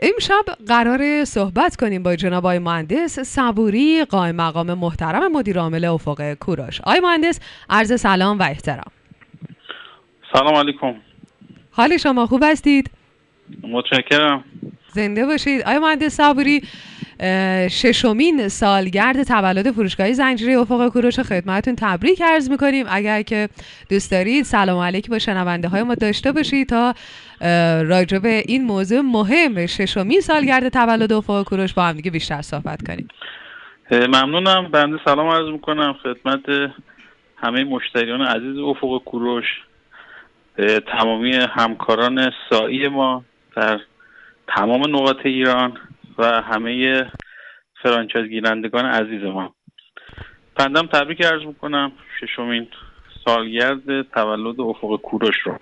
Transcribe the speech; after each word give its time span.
امشب 0.00 0.44
قرار 0.66 1.24
صحبت 1.24 1.76
کنیم 1.76 2.02
با 2.02 2.16
جناب 2.16 2.46
آقای 2.46 2.58
مهندس 2.58 3.20
صبوری 3.20 4.04
قائم 4.04 4.36
مقام 4.36 4.74
محترم 4.74 5.32
مدیر 5.32 5.58
عامل 5.58 5.84
افق 5.84 6.34
کوروش. 6.34 6.80
آقای 6.80 7.00
مهندس 7.00 7.40
عرض 7.70 8.00
سلام 8.00 8.38
و 8.38 8.42
احترام. 8.42 8.92
سلام 10.32 10.54
علیکم. 10.54 10.94
حال 11.70 11.96
شما 11.96 12.26
خوب 12.26 12.42
هستید؟ 12.44 12.90
متشکرم. 13.62 14.44
زنده 14.92 15.26
باشید. 15.26 15.62
آقای 15.62 15.78
مهندس 15.78 16.16
صبوری 16.16 16.62
ششمین 17.70 18.48
سالگرد 18.48 19.22
تولد 19.22 19.70
فروشگاه 19.70 20.12
زنجیره 20.12 20.58
افق 20.58 20.88
کوروش 20.88 21.20
خدمتتون 21.20 21.76
تبریک 21.78 22.22
عرض 22.22 22.50
می‌کنیم. 22.50 22.86
اگر 22.88 23.22
که 23.22 23.48
دوست 23.90 24.10
دارید 24.10 24.44
سلام 24.44 24.78
علیک 24.78 25.10
با 25.10 25.18
شنونده 25.18 25.68
های 25.68 25.82
ما 25.82 25.94
داشته 25.94 26.32
باشید 26.32 26.68
تا 26.68 26.94
راجع 27.82 28.18
به 28.18 28.42
این 28.46 28.64
موضوع 28.64 29.00
مهم 29.00 29.66
ششمین 29.66 30.20
سالگرد 30.20 30.68
تولد 30.68 31.12
افق 31.12 31.44
کوروش 31.44 31.74
با 31.74 31.82
هم 31.82 31.92
دیگه 31.92 32.10
بیشتر 32.10 32.42
صحبت 32.42 32.86
کنیم. 32.86 33.08
ممنونم. 33.90 34.68
بنده 34.70 34.98
سلام 35.04 35.28
عرض 35.28 35.48
می‌کنم. 35.52 35.96
خدمت 36.02 36.72
همه 37.36 37.64
مشتریان 37.64 38.22
عزیز 38.22 38.58
افق 38.58 39.02
کوروش. 39.04 39.44
تمامی 40.92 41.34
همکاران 41.34 42.32
سایی 42.50 42.88
ما 42.88 43.24
در 43.56 43.80
تمام 44.56 44.96
نقاط 44.96 45.16
ایران. 45.24 45.78
و 46.18 46.42
همه 46.42 47.06
فرانچایز 47.82 48.28
گیرندگان 48.28 48.84
عزیز 48.84 49.22
ما. 49.22 49.54
پندم 50.56 50.86
تبریک 50.86 51.22
عرض 51.22 51.42
می‌کنم. 51.42 51.92
ششمین 52.20 52.68
سالگرد 53.24 54.02
تولد 54.02 54.60
افق 54.60 54.96
کوروش 54.96 55.36
رو. 55.44 55.58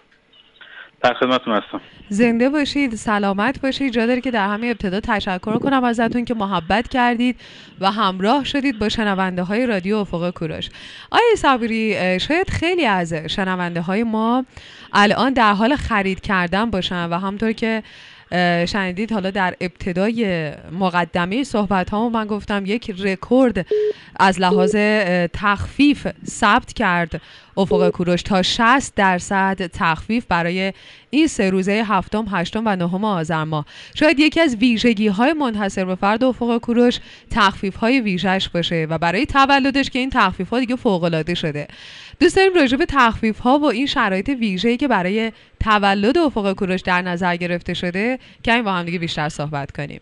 در 1.02 1.14
خدمتتون 1.14 1.54
هستم. 1.54 1.80
زنده 2.08 2.50
باشید 2.50 2.94
سلامت 2.94 3.60
باشید. 3.62 3.92
جا 3.92 4.06
داره 4.06 4.20
که 4.20 4.30
در 4.30 4.48
همه 4.48 4.66
ابتدا 4.66 5.00
تشکر 5.00 5.58
کنم 5.58 5.84
ازتون 5.84 6.24
که 6.24 6.34
محبت 6.34 6.88
کردید 6.88 7.40
و 7.80 7.90
همراه 7.90 8.44
شدید 8.44 8.78
با 8.78 8.88
شنونده 8.88 9.42
های 9.42 9.66
رادیو 9.66 9.96
افق 9.96 10.30
کوروش. 10.30 10.70
آیه 11.10 11.34
صبری 11.36 12.20
شاید 12.20 12.50
خیلی 12.50 12.86
از 12.86 13.14
شنونده 13.14 13.80
های 13.80 14.02
ما 14.02 14.44
الان 14.92 15.32
در 15.32 15.52
حال 15.52 15.76
خرید 15.76 16.20
کردن 16.20 16.70
باشن 16.70 17.08
و 17.10 17.18
همطور 17.18 17.52
که 17.52 17.82
شنیدید 18.66 19.12
حالا 19.12 19.30
در 19.30 19.56
ابتدای 19.60 20.52
مقدمه 20.72 21.44
صحبت 21.44 21.90
ها 21.90 22.08
من 22.08 22.26
گفتم 22.26 22.66
یک 22.66 22.90
رکورد 22.90 23.66
از 24.16 24.40
لحاظ 24.40 24.76
تخفیف 25.32 26.08
ثبت 26.28 26.72
کرد. 26.72 27.20
افق 27.56 27.90
کوروش 27.90 28.22
تا 28.22 28.42
60 28.42 28.94
درصد 28.94 29.66
تخفیف 29.66 30.26
برای 30.26 30.72
این 31.10 31.26
سه 31.26 31.50
روزه 31.50 31.84
هفتم، 31.86 32.24
هشتم 32.30 32.62
و 32.66 32.76
نهم 32.76 33.04
آذر 33.04 33.44
ماه. 33.44 33.66
شاید 33.94 34.20
یکی 34.20 34.40
از 34.40 34.56
ویژگی 34.56 35.08
های 35.08 35.32
منحصر 35.32 35.84
به 35.84 35.94
فرد 35.94 36.24
افق 36.24 36.58
کوروش 36.58 36.98
تخفیف 37.30 37.76
های 37.76 38.00
ویژش 38.00 38.48
باشه 38.48 38.86
و 38.90 38.98
برای 38.98 39.26
تولدش 39.26 39.90
که 39.90 39.98
این 39.98 40.10
تخفیف 40.10 40.50
ها 40.50 40.60
دیگه 40.60 40.76
فوق 40.76 41.02
العاده 41.02 41.34
شده. 41.34 41.68
دوست 42.20 42.36
داریم 42.36 42.54
راجع 42.54 42.76
به 42.76 42.86
تخفیف 42.86 43.38
ها 43.38 43.58
و 43.58 43.64
این 43.64 43.86
شرایط 43.86 44.28
ویژه‌ای 44.28 44.76
که 44.76 44.88
برای 44.88 45.32
تولد 45.60 46.18
افق 46.18 46.52
کوروش 46.52 46.80
در 46.80 47.02
نظر 47.02 47.36
گرفته 47.36 47.74
شده 47.74 48.18
کمی 48.44 48.62
با 48.62 48.72
هم 48.72 48.84
دیگه 48.84 48.98
بیشتر 48.98 49.28
صحبت 49.28 49.72
کنیم. 49.72 50.00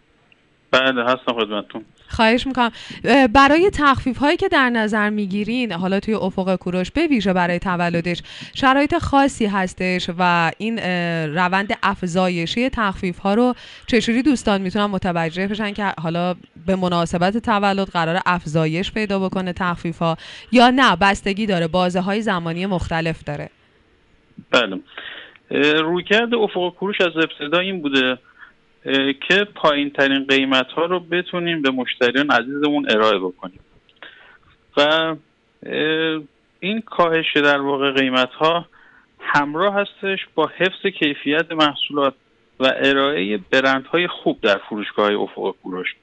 بله 0.70 1.04
هستم 1.04 1.32
خدمتتون. 1.32 1.84
خواهش 2.14 2.46
می‌کنم. 2.46 2.70
برای 3.32 3.70
تخفیف 3.72 4.18
هایی 4.18 4.36
که 4.36 4.48
در 4.48 4.70
نظر 4.70 5.10
می‌گیرین 5.10 5.72
حالا 5.72 6.00
توی 6.00 6.14
افق 6.14 6.56
کوروش 6.56 6.90
به 6.90 7.06
ویژه 7.06 7.32
برای 7.32 7.58
تولدش 7.58 8.22
شرایط 8.54 8.98
خاصی 8.98 9.46
هستش 9.46 10.10
و 10.18 10.50
این 10.58 10.78
روند 11.34 11.78
افزایشی 11.82 12.68
تخفیف 12.68 13.18
ها 13.18 13.34
رو 13.34 13.54
چجوری 13.86 14.22
دوستان 14.22 14.60
می‌تونن 14.60 14.86
متوجه 14.86 15.46
بشن 15.46 15.72
که 15.72 15.92
حالا 16.02 16.34
به 16.66 16.76
مناسبت 16.76 17.38
تولد 17.38 17.88
قرار 17.88 18.20
افزایش 18.26 18.92
پیدا 18.92 19.18
بکنه 19.18 19.52
تخفیف 19.52 19.98
ها 19.98 20.16
یا 20.52 20.70
نه؟ 20.70 20.96
بستگی 20.96 21.46
داره. 21.46 21.68
بازه 21.68 22.00
های 22.00 22.22
زمانی 22.22 22.66
مختلف 22.66 23.24
داره. 23.24 23.50
بله. 24.50 24.80
رویکرد 25.80 26.34
افق 26.34 26.74
کوروش 26.74 27.00
از 27.00 27.16
ابتدا 27.16 27.58
این 27.58 27.82
بوده. 27.82 28.18
که 29.28 29.44
پایین 29.54 29.90
ترین 29.90 30.26
قیمت 30.26 30.66
ها 30.66 30.84
رو 30.84 31.00
بتونیم 31.00 31.62
به 31.62 31.70
مشتریان 31.70 32.30
عزیزمون 32.30 32.90
ارائه 32.90 33.18
بکنیم. 33.18 33.60
و 34.76 35.16
این 36.60 36.80
کاهش 36.80 37.36
در 37.36 37.60
واقع 37.60 37.92
قیمت 37.92 38.30
ها 38.30 38.66
همراه 39.20 39.74
هستش 39.74 40.18
با 40.34 40.50
حفظ 40.56 40.86
کیفیت 40.98 41.52
محصولات 41.52 42.14
و 42.60 42.72
ارائه 42.76 43.38
برندهای 43.50 44.08
خوب 44.08 44.40
در 44.40 44.58
فروشگاه 44.68 45.06
های 45.06 45.14
افق 45.14 45.54
کوروش. 45.62 45.94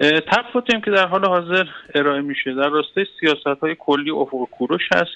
تفاوتی 0.00 0.80
که 0.80 0.90
در 0.90 1.06
حال 1.06 1.24
حاضر 1.24 1.64
ارائه 1.94 2.20
میشه. 2.20 2.54
در 2.54 2.68
راستای 2.68 3.06
سیاست 3.20 3.60
های 3.60 3.76
کلی 3.78 4.10
افق 4.10 4.48
کوروش 4.50 4.88
هست 4.94 5.12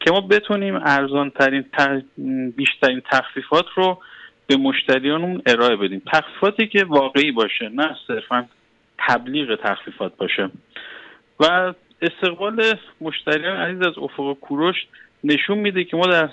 که 0.00 0.10
ما 0.10 0.20
بتونیم 0.20 0.74
ارزان 0.74 1.30
ترین 1.30 1.64
بیشترین 2.56 3.02
تخفیفات 3.10 3.66
رو 3.74 3.98
به 4.50 4.56
مشتریانمون 4.56 5.42
ارائه 5.46 5.76
بدیم. 5.76 6.02
تخفیفاتی 6.12 6.66
که 6.66 6.84
واقعی 6.84 7.32
باشه 7.32 7.68
نه 7.68 7.96
صرفا 8.06 8.48
تبلیغ 8.98 9.54
تخفیفات 9.54 10.16
باشه. 10.16 10.50
و 11.40 11.74
استقبال 12.02 12.74
مشتریان 13.00 13.56
عزیز 13.56 13.86
از 13.86 13.98
افق 13.98 14.32
کوروش 14.40 14.76
نشون 15.24 15.58
میده 15.58 15.84
که 15.84 15.96
ما 15.96 16.06
در 16.06 16.30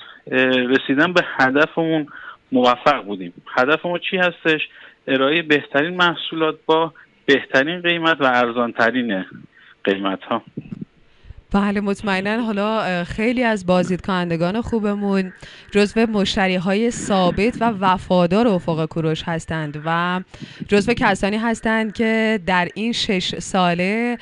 رسیدن 0.48 1.14
به 1.14 1.22
هدفمون 1.26 2.08
موفق 2.52 3.04
بودیم. 3.04 3.34
هدف 3.58 3.86
ما 3.86 4.00
چی 4.00 4.18
هستش؟ 4.18 4.70
ارائه 5.08 5.42
بهترین 5.42 5.96
محصولات 5.96 6.56
با 6.66 6.94
بهترین 7.26 7.82
قیمت 7.82 8.22
و 8.22 8.26
ارزانترین 8.26 9.26
قیمت 9.84 10.24
ها 10.24 10.44
بله 11.52 11.82
مطمئنا. 11.82 12.42
حالا 12.44 13.04
خیلی 13.04 13.44
از 13.44 13.66
بازدید 13.66 14.02
کنندگان 14.02 14.62
خوبمون 14.62 15.34
جزو 15.72 16.06
مشتری 16.06 16.56
های 16.56 16.92
ثابت 16.92 17.62
و 17.62 17.74
وفادار 17.80 18.48
افق 18.48 18.86
کوروش 18.86 19.24
هستند 19.24 19.82
و 19.86 20.22
جزو 20.68 20.94
کسانی 20.94 21.38
هستند 21.38 21.94
که 21.94 22.40
در 22.46 22.68
این 22.74 22.92
شش 22.94 23.40
ساله 23.40 24.18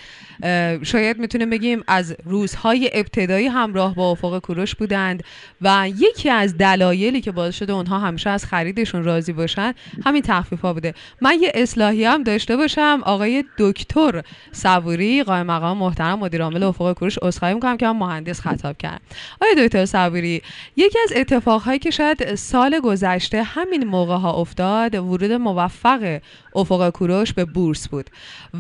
شاید 0.84 1.20
می‌تونیم 1.20 1.50
بگیم 1.50 1.84
از 1.88 2.16
روزهای 2.26 2.90
ابتدایی 2.94 3.48
همراه 3.48 3.96
با 3.96 4.12
افق 4.12 4.40
کوروش 4.40 4.76
بودند 4.76 5.24
و 5.62 5.90
یکی 5.98 6.30
از 6.30 6.58
دلایلی 6.58 7.22
که 7.22 7.32
باعث 7.32 7.56
شده 7.56 7.74
اونها 7.74 8.00
همیشه 8.00 8.30
از 8.30 8.46
خریدشون 8.46 9.04
راضی 9.04 9.34
باشن 9.34 9.74
همین 10.06 10.22
تخفیف 10.22 10.62
ها 10.62 10.74
بوده. 10.74 10.94
من 11.22 11.38
یه 11.42 11.52
اصلاحی 11.56 12.06
هم 12.06 12.24
داشته 12.24 12.58
باشم. 12.58 13.02
آقای 13.04 13.44
دکتر 13.58 14.22
صبوری 14.52 15.24
قائم 15.24 15.46
مقام 15.46 15.78
محترم 15.78 16.20
مدیر 16.20 16.44
عامل 16.44 16.64
افق 16.64 16.94
کوروش 16.94 17.15
عذرخواهی 17.22 17.54
می‌کنم 17.54 17.78
که 17.78 17.86
من 17.88 17.96
مهندس 17.96 18.42
خطاب 18.42 18.78
کردم 18.78 19.02
آقای 19.42 19.66
دکتر 19.66 19.86
صبوری 19.86 20.42
یکی 20.76 21.00
از 21.04 21.14
اتفاقهایی 21.16 21.80
که 21.80 21.92
شاید 21.92 22.36
سال 22.36 22.80
گذشته 22.80 23.44
همین 23.44 23.84
موقع 23.84 24.16
ها 24.16 24.34
افتاد 24.34 24.96
ورود 24.96 25.32
موفق 25.32 26.20
افق 26.56 26.90
کوروش 26.90 27.34
به 27.34 27.46
بورس 27.46 27.88
بود 27.88 28.10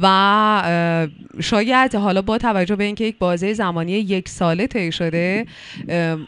و 0.01 1.17
شاید 1.41 1.95
حالا 1.95 2.21
با 2.21 2.37
توجه 2.37 2.75
به 2.75 2.83
اینکه 2.83 3.03
یک 3.03 3.17
بازه 3.17 3.53
زمانی 3.53 3.91
یک 3.91 4.29
ساله 4.29 4.67
طی 4.67 4.91
شده 4.91 5.45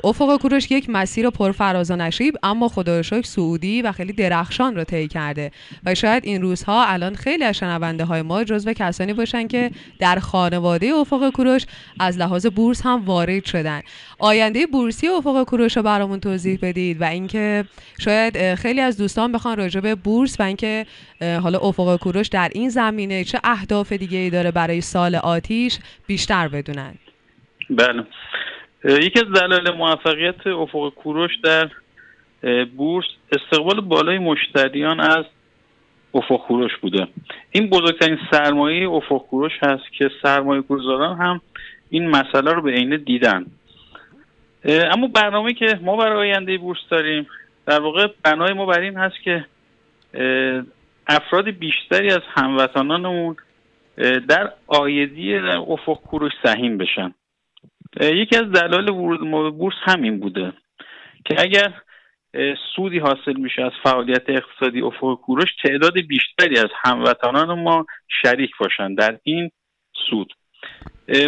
افق 0.03 0.37
کوروش 0.41 0.71
یک 0.71 0.89
مسیر 0.89 1.29
پرفراز 1.29 1.91
و 1.91 1.95
نشیب 1.95 2.37
اما 2.43 2.67
خدا 2.67 3.01
سعودی 3.23 3.81
و 3.81 3.91
خیلی 3.91 4.13
درخشان 4.13 4.75
رو 4.75 4.83
طی 4.83 5.07
کرده 5.07 5.51
و 5.85 5.95
شاید 5.95 6.25
این 6.25 6.41
روزها 6.41 6.85
الان 6.85 7.15
خیلی 7.15 7.43
از 7.43 7.55
شنونده 7.55 8.05
های 8.05 8.21
ما 8.21 8.43
جزو 8.43 8.73
کسانی 8.73 9.13
باشن 9.13 9.47
که 9.47 9.71
در 9.99 10.19
خانواده 10.19 10.93
افق 10.93 11.29
کوروش 11.29 11.65
از 11.99 12.16
لحاظ 12.17 12.47
بورس 12.47 12.81
هم 12.85 13.05
وارد 13.05 13.45
شدن. 13.45 13.81
آینده 14.19 14.65
بورسی 14.65 15.07
افق 15.07 15.43
کوروش 15.43 15.77
رو 15.77 15.83
برامون 15.83 16.19
توضیح 16.19 16.59
بدید 16.61 17.01
و 17.01 17.03
اینکه 17.03 17.65
شاید 17.99 18.55
خیلی 18.55 18.81
از 18.81 18.97
دوستان 18.97 19.31
بخوان 19.31 19.57
راجع 19.57 19.79
به 19.79 19.95
بورس 19.95 20.39
و 20.39 20.43
اینکه 20.43 20.85
حالا 21.21 21.59
افق 21.59 21.99
کوروش 21.99 22.27
در 22.27 22.49
این 22.53 22.69
زمینه 22.69 23.23
چه 23.23 23.39
اهداف 23.43 23.91
دیگه 23.93 24.17
ای 24.17 24.29
داره 24.29 24.51
برای 24.51 24.81
سال 24.81 25.15
آتیش 25.15 25.79
بیشتر 26.07 26.47
بدونن. 26.47 26.93
بله. 27.69 28.03
یکی 28.83 29.19
از 29.19 29.41
دلایل 29.41 29.71
موفقیت 29.71 30.47
افق 30.47 30.89
کوروش 30.89 31.31
در 31.43 31.69
بورس 32.77 33.05
استقبال 33.31 33.81
بالای 33.81 34.17
مشتریان 34.17 34.99
از 34.99 35.25
افق 36.13 36.37
کوروش 36.47 36.71
بوده. 36.81 37.07
این 37.51 37.69
بزرگترین 37.69 38.17
سرمایه 38.31 38.89
افق 38.89 39.17
کوروش 39.17 39.51
هست 39.61 39.83
که 39.97 40.11
سرمایه 40.23 40.61
گذاران 40.61 41.17
هم 41.17 41.41
این 41.89 42.09
مسئله 42.09 42.51
رو 42.51 42.61
به 42.61 42.71
عینه 42.71 42.97
دیدن. 42.97 43.45
اما 44.65 45.07
برنامه 45.07 45.53
که 45.53 45.79
ما 45.81 45.95
برای 45.95 46.31
آینده 46.31 46.57
بورس 46.57 46.79
داریم 46.89 47.27
در 47.65 47.79
واقع 47.79 48.07
بنای 48.23 48.53
ما 48.53 48.65
بر 48.65 48.79
این 48.79 48.97
هست 48.97 49.15
که 49.23 49.45
افراد 51.07 51.49
بیشتری 51.49 52.11
از 52.11 52.21
هموطنانمون 52.33 53.35
در 54.27 54.53
آیدی 54.67 55.35
افق 55.35 56.01
کوروش 56.01 56.31
سهیم 56.43 56.77
بشن. 56.77 57.13
یکی 58.01 58.35
از 58.35 58.51
دلایل 58.51 58.89
ورود 58.89 59.21
ما 59.21 59.43
به 59.43 59.49
بورس 59.49 59.75
همین 59.83 60.19
بوده 60.19 60.53
که 61.25 61.35
اگر 61.37 61.73
سودی 62.75 62.99
حاصل 62.99 63.33
میشه 63.37 63.61
از 63.61 63.71
فعالیت 63.83 64.29
اقتصادی 64.29 64.81
افق 64.81 65.15
کوروش 65.15 65.49
تعداد 65.63 65.99
بیشتری 65.99 66.59
از 66.59 66.69
هموطنان 66.83 67.63
ما 67.63 67.85
شریک 68.21 68.51
باشن 68.59 68.95
در 68.95 69.19
این 69.23 69.51
سود. 70.09 70.33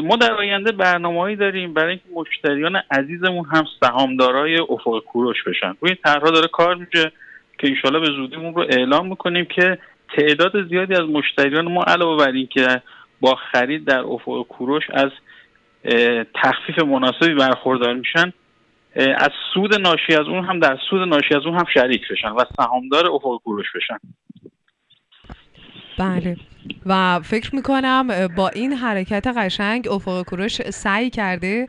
ما 0.03 0.15
در 0.15 0.33
آینده 0.33 0.71
برنامههایی 0.71 1.35
داریم 1.35 1.73
برای 1.73 1.89
اینکه 1.89 2.05
مشتریان 2.15 2.81
عزیزمون 2.91 3.45
هم 3.45 3.63
سهامدارای 3.79 4.59
افق 4.59 4.99
کوروش 4.99 5.37
بشن. 5.43 5.73
روی 5.81 5.95
طرحها 5.95 6.31
داره 6.31 6.47
کار 6.47 6.75
میشه 6.75 7.11
که 7.59 7.67
انشالله 7.67 7.99
به 7.99 8.05
زودیمون 8.05 8.53
رو 8.55 8.61
اعلام 8.61 9.07
می‌کنیم 9.07 9.45
که 9.45 9.77
تعداد 10.17 10.67
زیادی 10.69 10.93
از 10.93 11.01
مشتریان 11.01 11.71
ما 11.71 11.83
علاوه 11.83 12.25
بر 12.25 12.31
اینکه 12.31 12.81
با 13.21 13.35
خرید 13.51 13.85
در 13.85 13.99
افق 13.99 14.47
کوروش 14.47 14.83
از 14.89 15.11
تخفیف 16.43 16.79
مناسبی 16.79 17.33
برخوردار 17.33 17.93
میشن 17.93 18.33
از 18.95 19.31
سود 19.53 19.75
ناشی 19.75 20.13
از 20.13 20.27
اون 20.27 20.45
هم 20.45 20.59
در 20.59 20.77
سود 20.89 21.07
ناشی 21.07 21.35
از 21.35 21.45
اون 21.45 21.55
هم 21.55 21.65
شریک 21.73 22.01
بشن 22.11 22.29
و 22.29 22.45
سهامدار 22.57 23.11
افق 23.11 23.41
کوروش 23.43 23.67
بشن. 23.75 23.97
بله. 25.99 26.37
و 26.85 27.19
فکر 27.19 27.55
می‌کنم 27.55 28.27
با 28.35 28.49
این 28.49 28.73
حرکت 28.73 29.27
قشنگ 29.27 29.87
افق 29.91 30.23
کوروش 30.23 30.61
سعی 30.69 31.09
کرده 31.09 31.67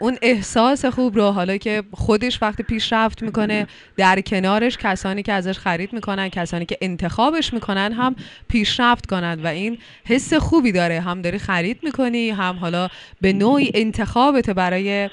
اون 0.00 0.18
احساس 0.22 0.84
خوب 0.84 1.16
رو 1.16 1.30
حالا 1.30 1.56
که 1.56 1.82
خودش 1.92 2.42
وقتی 2.42 2.62
پیشرفت 2.62 3.22
می‌کنه 3.22 3.66
در 3.96 4.20
کنارش 4.20 4.78
کسانی 4.78 5.22
که 5.22 5.32
ازش 5.32 5.58
خرید 5.58 5.92
می‌کنن 5.92 6.28
کسانی 6.28 6.66
که 6.66 6.78
انتخابش 6.80 7.54
می‌کنن 7.54 7.92
هم 7.92 8.16
پیشرفت 8.48 9.06
کنند. 9.06 9.44
و 9.44 9.48
این 9.48 9.78
حس 10.04 10.34
خوبی 10.34 10.72
داره. 10.72 11.00
هم 11.00 11.22
داری 11.22 11.38
خرید 11.38 11.78
می‌کنی 11.82 12.30
هم 12.30 12.56
حالا 12.56 12.88
به 13.20 13.32
نوعی 13.32 13.70
انتخابت 13.74 14.50
برای 14.50 15.10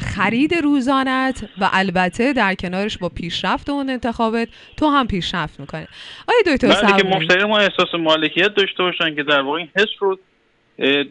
خرید 0.00 0.54
روزانت. 0.54 1.44
و 1.60 1.70
البته 1.72 2.32
در 2.32 2.54
کنارش 2.54 2.98
با 2.98 3.08
پیشرفت 3.08 3.70
اون 3.70 3.90
انتخابت 3.90 4.48
تو 4.76 4.88
هم 4.88 5.06
پیشرفت 5.06 5.60
می‌کنی. 5.60 5.86
آیا 6.28 6.54
دکتر 6.56 7.61
احساس 7.62 7.94
مالکیت 7.94 8.54
داشته 8.54 8.82
باشن 8.82 9.14
که 9.14 9.22
در 9.22 9.40
واقع 9.40 9.58
این 9.58 9.68
حس 9.76 9.88
رو 9.98 10.18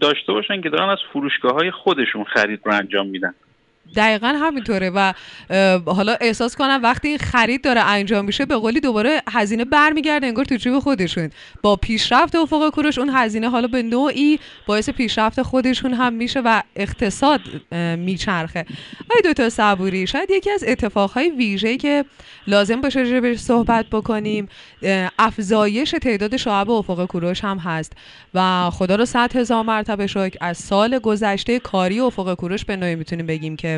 داشته 0.01 0.33
باشن 0.33 0.62
که 0.62 0.69
دارن 0.69 0.89
از 0.89 0.98
فروشگاه 1.13 1.53
های 1.53 1.71
خودشون 1.71 2.24
خرید 2.24 2.59
رو 2.63 2.74
انجام 2.74 3.07
میدن. 3.07 3.33
دقیقا 3.95 4.28
همینطوره 4.28 4.89
و 4.89 5.13
حالا 5.86 6.16
احساس 6.22 6.56
کنم 6.56 6.80
وقتی 6.83 7.07
این 7.07 7.18
خرید 7.18 7.63
داره 7.63 7.81
انجام 7.81 8.25
میشه 8.25 8.45
به 8.45 8.56
قولی 8.56 8.80
دوباره 8.80 9.22
هزینه 9.30 9.66
برمیگرده 9.66 10.28
انگار 10.28 10.45
تو 10.45 10.56
جیب 10.56 10.80
خودشون. 10.80 11.30
با 11.62 11.75
پیشرفت 11.75 12.36
افق 12.36 12.69
کوروش 12.69 12.98
اون 12.98 13.10
هزینه 13.13 13.50
حالا 13.50 13.68
به 13.68 13.83
نوعی 13.83 14.39
باعث 14.66 14.89
پیشرفت 14.89 15.42
خودشون 15.42 15.94
هم 15.94 16.13
میشه 16.13 16.39
و 16.39 16.62
اقتصاد 16.75 17.42
میچرخه. 17.98 18.66
آیا 19.10 19.22
دوتا 19.24 19.50
صبوری 19.50 20.07
شاید 20.07 20.31
یکی 20.31 20.51
از 20.51 20.63
اتفاقهای 20.68 21.30
ویژه‌ای 21.30 21.78
که 21.78 22.06
لازم 22.48 22.81
باشه 22.81 23.22
به 23.22 23.38
صحبت 23.38 23.86
بکنیم 23.86 24.50
افزایش 25.19 25.92
تعداد 25.92 26.38
شعب 26.38 26.69
افق 26.69 27.06
کوروش 27.06 27.44
هم 27.44 27.57
هست. 27.57 27.94
و 28.33 28.69
خدا 28.69 28.95
رو 28.95 29.06
صد 29.06 29.36
هزار 29.36 29.63
مرتبه 29.63 30.07
شکر 30.07 30.38
از 30.42 30.57
سال 30.57 31.00
گذشته 31.00 31.60
کاری 31.60 32.00
افق 32.00 32.33
کوروش 32.33 32.66
به 32.66 32.75
نوعی 32.75 32.95
می‌تونیم 32.95 33.25
بگیم 33.25 33.56
که 33.56 33.70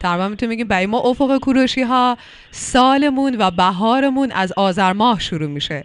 تقریبا 0.00 0.28
می‌تونیم 0.28 0.54
بگیم 0.54 0.68
برای 0.68 0.86
ما 0.86 0.98
افق 0.98 1.38
کوروشی 1.38 1.82
ها 1.82 2.18
سالمون 2.50 3.36
و 3.38 3.50
بهارمون 3.50 4.32
از 4.32 4.52
آذر 4.52 4.92
ماه 4.92 5.20
شروع 5.20 5.48
میشه. 5.48 5.84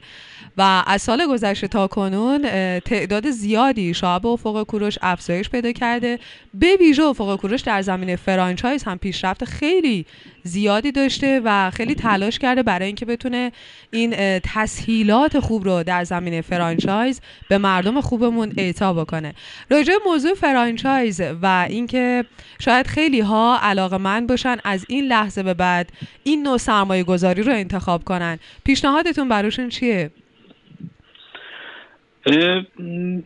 و 0.58 0.84
از 0.88 1.02
سال 1.02 1.28
گذشته 1.28 1.68
تا 1.68 1.88
کنون 1.88 2.42
تعداد 2.80 3.30
زیادی 3.30 3.94
شعب 3.94 4.28
افق 4.28 4.64
کوروش 4.64 4.98
افزایش 5.02 5.50
پیدا 5.50 5.72
کرده 5.72 6.20
به 6.54 6.76
ویژه 6.80 7.04
افق 7.04 7.36
کوروش 7.36 7.62
در 7.62 7.82
زمینه 7.82 8.16
franchise 8.16 8.84
هم 8.84 8.98
پیشرفت 8.98 9.46
خیلی 9.46 10.06
زیادی 10.44 10.92
داشته 10.92 11.42
و 11.44 11.72
خیلی 11.72 11.96
تلاش 11.96 12.40
کرده 12.40 12.64
برای 12.64 12.86
اینکه 12.86 13.06
بتونه 13.06 13.52
این 13.92 14.40
تسهیلات 14.40 15.40
خوب 15.40 15.64
رو 15.64 15.84
در 15.84 16.04
زمینه 16.04 16.42
franchise 16.42 17.22
به 17.50 17.58
مردم 17.58 18.02
خوبمون 18.02 18.54
اعطا 18.58 18.94
بکنه 18.94 19.34
راجع 19.70 19.94
موضوع 20.06 20.34
franchise 20.34 21.22
و 21.42 21.66
اینکه 21.70 22.26
شاید 22.60 22.88
خیلی 22.88 23.20
ها 23.20 23.60
علاقه‌مند 23.62 24.28
باشن 24.28 24.58
از 24.64 24.86
این 24.90 25.06
لحظه 25.06 25.44
به 25.44 25.54
بعد 25.54 25.90
این 26.24 26.44
نوع 26.44 26.58
سرمایه 26.58 27.04
گذاری 27.04 27.44
رو 27.44 27.54
انتخاب 27.54 28.04
کنن 28.04 28.40
پیشنهادتون 28.64 29.30
براشون 29.30 29.70
چیه؟ 29.70 30.12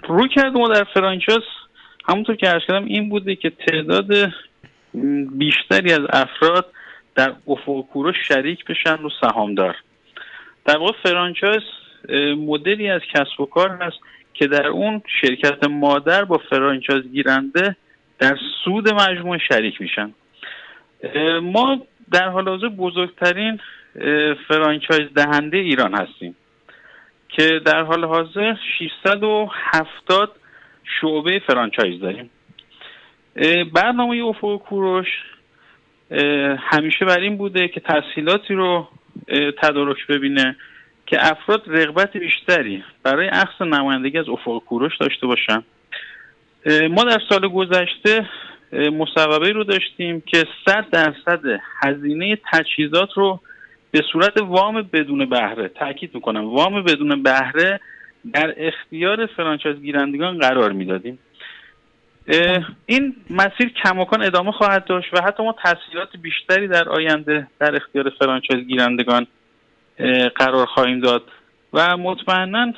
رویکرد 0.08 0.54
ما 0.54 0.68
در 0.68 0.88
همونطور 2.10 2.36
که 2.36 2.50
عرض 2.50 2.62
کردم 2.68 2.86
این 2.86 3.10
بوده 3.10 3.36
که 3.36 3.50
تعداد 3.50 4.34
بیشتری 5.32 5.94
از 5.94 6.02
افراد 6.10 6.66
در 7.16 7.34
افق 7.48 8.16
شریک 8.28 8.66
بشن 8.66 8.98
و 8.98 9.10
سهامدار. 9.22 9.76
در 10.66 10.78
واقع 10.78 10.92
franchise 11.04 11.62
مدلی 12.38 12.90
از 12.90 13.02
کسب 13.14 13.42
و 13.42 13.46
کار 13.46 13.70
هست 13.70 13.98
که 14.34 14.48
در 14.48 14.68
اون 14.68 15.02
شرکت 15.22 15.64
مادر 15.64 16.26
با 16.26 16.42
franchise 16.50 17.04
گیرنده 17.04 17.76
در 18.20 18.38
سود 18.66 18.94
مجموعه 18.94 19.40
شریک 19.50 19.82
میشن. 19.82 20.14
ما 21.42 21.82
در 22.12 22.30
حال 22.30 22.50
حاضر 22.50 22.68
بزرگترین 22.68 23.60
فرانچایز 24.48 25.14
دهنده 25.16 25.58
ایران 25.58 25.94
هستیم. 25.94 26.36
که 27.30 27.62
در 27.66 27.82
حال 27.82 28.06
حاضر 28.06 28.56
670 28.80 30.32
شعبه 31.02 31.42
فرانچایز 31.48 32.02
داریم. 32.02 32.30
برنامه 33.74 34.24
افق 34.24 34.58
کوروش 34.58 35.08
همیشه 36.60 37.06
بر 37.06 37.20
این 37.20 37.38
بوده 37.38 37.68
که 37.68 37.80
تسهیلاتی 37.80 38.54
رو 38.54 38.88
تدارک 39.62 40.08
ببینه 40.08 40.56
که 41.06 41.18
افراد 41.32 41.64
رغبت 41.68 42.18
بیشتری 42.18 42.84
برای 43.04 43.28
اخذ 43.28 43.62
نمایندگی 43.62 44.18
از 44.18 44.30
افق 44.30 44.60
کوروش 44.60 44.98
داشته 44.98 45.28
باشن. 45.28 45.64
ما 46.90 47.04
در 47.04 47.22
سال 47.30 47.48
گذشته 47.48 48.30
مصوبه 48.74 49.50
رو 49.50 49.64
داشتیم 49.64 50.22
که 50.22 50.44
100 50.66 50.86
درصد 50.92 51.40
هزینه 51.84 52.38
تجهیزات 52.52 53.10
رو 53.16 53.40
به 53.92 54.04
صورت 54.12 54.42
وام 54.42 54.82
بدون 54.82 55.26
بهره 55.26 55.68
تاکید 55.68 56.16
می‌کنم. 56.16 56.46
وام 56.46 56.84
بدون 56.84 57.24
بهره 57.24 57.80
در 58.34 58.54
اختیار 58.58 59.26
فرانچایز 59.26 59.78
گیرندگان 59.78 60.38
قرار 60.38 60.72
می‌دادیم. 60.72 61.20
این 62.86 63.16
مسیر 63.30 63.74
کماکان 63.84 64.24
ادامه 64.24 64.52
خواهد 64.52 64.86
داشت 64.86 65.14
و 65.14 65.22
حتی 65.22 65.44
ما 65.44 65.56
تسهیلات 65.64 66.18
بیشتری 66.22 66.68
در 66.68 66.90
آینده 66.90 67.48
در 67.60 67.76
اختیار 67.76 68.10
فرانچایز 68.20 68.68
گیرندگان 68.68 69.28
قرار 70.36 70.66
خواهیم 70.66 71.00
داد 71.00 71.24
و 71.74 71.98
مطمئنا 71.98 72.74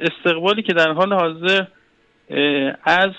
استقبالی 0.00 0.62
که 0.62 0.72
در 0.72 0.92
حال 0.92 1.12
حاضر 1.12 1.64
از 2.84 3.10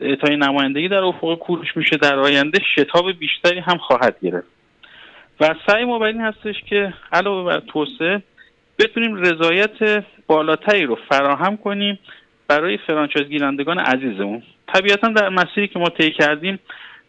اعطای 0.00 0.36
نمایندگی 0.36 0.88
در 0.88 1.04
افق 1.04 1.34
کوروش 1.38 1.76
میشه 1.76 1.96
در 1.96 2.18
آینده 2.18 2.58
شتاب 2.74 3.12
بیشتری 3.12 3.60
هم 3.60 3.78
خواهد 3.78 4.16
گرفت. 4.22 4.55
و 5.40 5.54
سعی 5.66 5.84
ما 5.84 5.98
بر 5.98 6.06
این 6.06 6.20
هستش 6.20 6.54
که 6.68 6.94
علاوه 7.12 7.44
بر 7.44 7.60
توسعه 7.60 8.22
بتونیم 8.78 9.14
رضایت 9.14 10.04
بالاتری 10.26 10.84
رو 10.84 10.98
فراهم 11.08 11.56
کنیم 11.56 11.98
برای 12.48 12.78
فرانچایز 12.86 13.28
گیرندگان 13.28 13.78
عزیزمون. 13.78 14.42
طبیعتا 14.74 15.08
در 15.08 15.28
مسیری 15.28 15.68
که 15.68 15.78
ما 15.78 15.88
طی 15.88 16.10
کردیم 16.10 16.58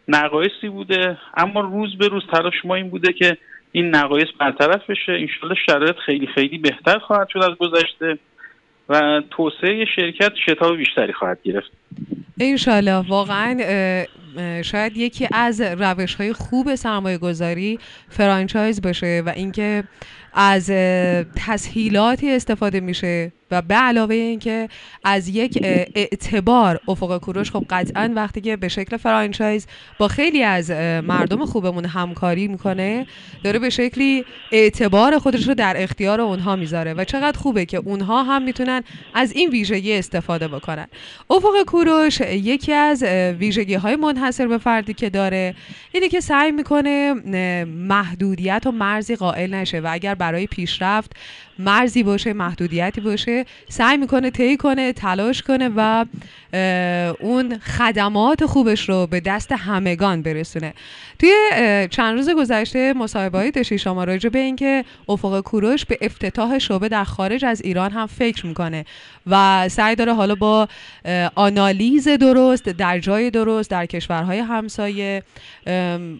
نقایصی 0.08 0.68
بوده 0.68 1.18
اما 1.36 1.60
روز 1.60 1.98
به 1.98 2.08
روز 2.08 2.22
تلاش 2.32 2.64
ما 2.64 2.74
این 2.74 2.90
بوده 2.90 3.12
که 3.12 3.36
این 3.72 3.96
نقایص 3.96 4.28
برطرف 4.40 4.90
بشه. 4.90 5.12
انشالله 5.12 5.54
شرایط 5.66 5.96
خیلی 5.96 6.26
خیلی 6.26 6.58
بهتر 6.58 6.98
خواهد 6.98 7.28
شد 7.28 7.38
از 7.38 7.54
گذشته 7.58 8.18
و 8.88 9.22
توسعه 9.30 9.84
شرکت 9.96 10.32
شتاب 10.46 10.76
بیشتری 10.76 11.12
خواهد 11.12 11.38
گرفت. 11.44 11.70
انشالله. 12.40 13.08
واقعا 13.08 13.58
شاید 14.62 14.96
یکی 14.96 15.28
از 15.32 15.60
روش 15.60 16.14
های 16.14 16.32
خوب 16.32 16.74
سرمایه 16.74 17.18
گذاری 17.18 17.78
فرانچایز 18.08 18.80
باشه 18.80 19.22
و 19.26 19.32
اینکه 19.36 19.84
از 20.34 20.66
تسهیلاتی 21.36 22.30
استفاده 22.30 22.80
میشه. 22.80 23.32
و 23.50 23.62
به 23.62 23.74
علاوه 23.74 24.14
اینکه 24.14 24.68
از 25.04 25.28
یک 25.28 25.58
اعتبار 25.94 26.80
افق 26.88 27.18
کوروش 27.18 27.50
خب 27.50 27.64
قطعا 27.70 28.12
وقتی 28.16 28.40
که 28.40 28.56
به 28.56 28.68
شکل 28.68 28.96
فرانچایز 28.96 29.66
با 29.98 30.08
خیلی 30.08 30.42
از 30.42 30.70
مردم 31.04 31.46
خوبمون 31.46 31.84
همکاری 31.84 32.48
می‌کنه 32.48 33.06
داره 33.44 33.58
به 33.58 33.70
شکلی 33.70 34.24
اعتبار 34.52 35.18
خودش 35.18 35.48
رو 35.48 35.54
در 35.54 35.74
اختیار 35.78 36.20
اونها 36.20 36.56
می‌ذاره 36.56 36.94
و 36.94 37.04
چقدر 37.04 37.38
خوبه 37.38 37.66
که 37.66 37.76
اونها 37.76 38.22
هم 38.22 38.42
می‌تونن 38.42 38.82
از 39.14 39.32
این 39.32 39.50
ویژگی 39.50 39.98
استفاده 39.98 40.48
بکنن. 40.48 40.86
افق 41.30 41.62
کوروش 41.66 42.20
یکی 42.20 42.72
از 42.72 43.02
ویژگی 43.38 43.74
های 43.74 43.96
منحصر 43.96 44.46
به 44.46 44.58
فردی 44.58 44.94
که 44.94 45.10
داره 45.10 45.54
اینه 45.92 46.08
که 46.08 46.20
سعی 46.20 46.52
می‌کنه 46.52 47.14
محدودیت 47.64 48.62
و 48.66 48.72
مرزی 48.72 49.16
قائل 49.16 49.54
نشه 49.54 49.80
و 49.80 49.88
اگر 49.90 50.14
برای 50.14 50.46
پیشرفت 50.46 51.12
مرزی 51.58 52.02
باشه 52.02 52.32
محدودیتی 52.32 53.00
باشه 53.00 53.44
سعی 53.68 53.96
می‌کنه 53.96 54.30
طی 54.30 54.56
کنه 54.56 54.92
تلاش 54.92 55.42
کنه 55.42 55.70
و 55.76 56.04
اون 57.20 57.58
خدمات 57.58 58.46
خوبش 58.46 58.88
رو 58.88 59.06
به 59.06 59.20
دست 59.20 59.52
همگان 59.52 60.22
برسونه. 60.22 60.74
توی 61.18 61.32
چند 61.90 62.14
روز 62.14 62.30
گذشته 62.30 62.92
مصاحبه 62.92 63.50
داشتی 63.50 63.78
شما 63.78 64.04
راجع 64.04 64.28
به 64.28 64.38
اینکه 64.38 64.84
افق 65.08 65.40
کوروش 65.40 65.84
به 65.84 65.98
افتتاح 66.00 66.58
شعبه 66.58 66.88
در 66.88 67.04
خارج 67.04 67.44
از 67.44 67.62
ایران 67.62 67.90
هم 67.90 68.06
فکر 68.06 68.46
می‌کنه 68.46 68.84
و 69.26 69.68
سعی 69.68 69.96
داره 69.96 70.14
حالا 70.14 70.34
با 70.34 70.68
آنالیز 71.34 72.08
درست 72.08 72.64
در 72.64 72.98
جای 72.98 73.30
درست 73.30 73.70
در 73.70 73.86
کشورهای 73.86 74.38
همسایه 74.38 75.22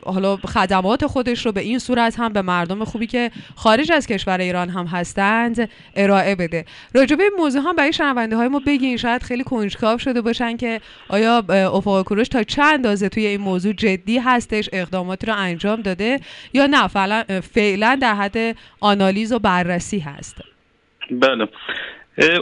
حالا 0.04 0.36
خدمات 0.36 1.06
خودش 1.06 1.46
رو 1.46 1.52
به 1.52 1.60
این 1.60 1.78
صورت 1.78 2.20
هم 2.20 2.32
به 2.32 2.42
مردم 2.42 2.84
خوبی 2.84 3.06
که 3.06 3.30
خارج 3.56 3.92
از 3.92 4.06
کشور 4.06 4.38
ایران 4.38 4.70
هم 4.70 4.86
هستند 5.28 5.70
ارائه 5.96 6.34
بده. 6.34 6.64
راجع 6.94 7.16
به 7.16 7.22
این 7.22 7.32
موضوع 7.38 7.62
هم 7.62 7.76
برای 7.76 7.92
شنونده 7.92 8.36
های 8.36 8.48
ما 8.48 8.60
بگین 8.66 8.96
شاید 8.96 9.22
خیلی 9.22 9.44
کنجکاو 9.44 9.98
شده 9.98 10.20
باشن 10.20 10.56
که 10.56 10.80
آیا 11.08 11.44
افق 11.72 12.02
کوروش 12.02 12.28
تا 12.28 12.42
چند 12.42 12.74
اندازه 12.74 13.08
توی 13.08 13.26
این 13.26 13.40
موضوع 13.40 13.72
جدی 13.72 14.18
هستش 14.18 14.68
اقداماتی 14.72 15.26
رو 15.26 15.34
انجام 15.36 15.82
داده 15.82 16.20
یا 16.52 16.66
نه؟ 16.66 16.88
فعلا 17.40 17.98
در 18.02 18.14
حد 18.14 18.56
آنالیز 18.80 19.32
و 19.32 19.38
بررسی 19.38 19.98
هست. 19.98 20.42
بله. 21.10 21.48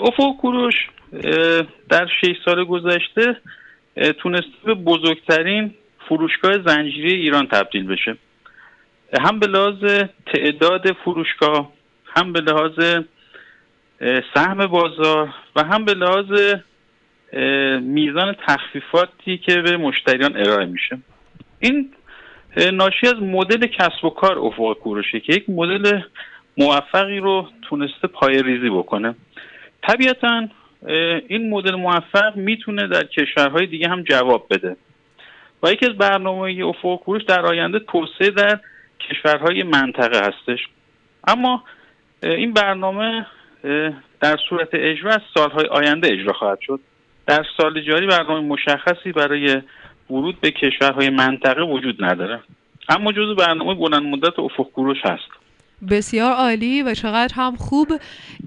افق 0.02 0.36
کوروش 0.40 0.74
در 1.88 2.06
شش 2.20 2.34
سال 2.44 2.64
گذشته 2.64 3.36
تونسته 4.22 4.50
به 4.64 4.74
بزرگترین 4.74 5.74
فروشگاه 6.08 6.52
زنجیره 6.66 7.10
ایران 7.10 7.46
تبدیل 7.46 7.86
بشه. 7.86 8.16
هم 9.20 9.38
به 9.38 9.46
لحاظ 9.46 10.04
تعداد 10.34 10.92
فروشگاه 11.04 11.72
هم 12.16 12.32
به 12.32 12.40
لحاظ 12.40 13.04
سهم 14.34 14.66
بازار 14.66 15.34
و 15.56 15.64
هم 15.64 15.84
به 15.84 15.94
لحاظ 15.94 16.56
میزان 17.82 18.36
تخفیفاتی 18.46 19.38
که 19.38 19.56
به 19.56 19.76
مشتریان 19.76 20.36
ارائه 20.36 20.66
میشه. 20.66 20.98
این 21.60 21.90
ناشی 22.72 23.06
از 23.06 23.22
مدل 23.22 23.66
کسب 23.66 24.04
و 24.04 24.10
کار 24.10 24.38
افق 24.38 24.72
کوروشه 24.72 25.20
که 25.20 25.32
یک 25.32 25.44
مدل 25.48 26.00
موفقی 26.58 27.18
رو 27.18 27.48
تونسته 27.62 28.08
پای 28.08 28.42
ریزی 28.42 28.70
بکنه. 28.70 29.14
طبیعتا 29.82 30.48
این 31.28 31.50
مدل 31.50 31.74
موفق 31.74 32.36
می‌تونه 32.36 32.86
در 32.86 33.04
کشورهای 33.04 33.66
دیگه 33.66 33.88
هم 33.88 34.02
جواب 34.02 34.46
بده. 34.50 34.76
و 35.62 35.72
یکی 35.72 35.86
از 35.86 35.92
برنامه 35.92 36.64
افق 36.64 36.96
کوروش 36.96 37.22
در 37.22 37.46
آینده 37.46 37.78
توسعه 37.78 38.30
در 38.30 38.60
کشورهای 39.00 39.62
منطقه 39.62 40.18
هستش. 40.18 40.60
اما 41.28 41.64
این 42.22 42.52
برنامه 42.52 43.26
در 44.20 44.36
صورت 44.48 44.68
اجرا 44.72 45.12
از 45.12 45.20
سالهای 45.34 45.66
آینده 45.66 46.12
اجرا 46.12 46.32
خواهد 46.32 46.58
شد. 46.60 46.80
در 47.26 47.44
سال 47.56 47.80
جاری 47.80 48.06
برنامه 48.06 48.40
مشخصی 48.40 49.12
برای 49.12 49.62
ورود 50.10 50.40
به 50.40 50.50
کشورهای 50.50 51.10
منطقه 51.10 51.62
وجود 51.62 52.04
نداره. 52.04 52.40
اما 52.88 53.12
جزو 53.12 53.34
برنامه 53.34 53.74
بلند 53.74 54.02
مدت 54.02 54.38
افق 54.38 54.70
کوروش 54.72 54.98
هست. 55.04 55.35
بسیار 55.90 56.32
عالی 56.32 56.82
و 56.82 56.94
چقدر 56.94 57.34
هم 57.34 57.56
خوب 57.56 57.92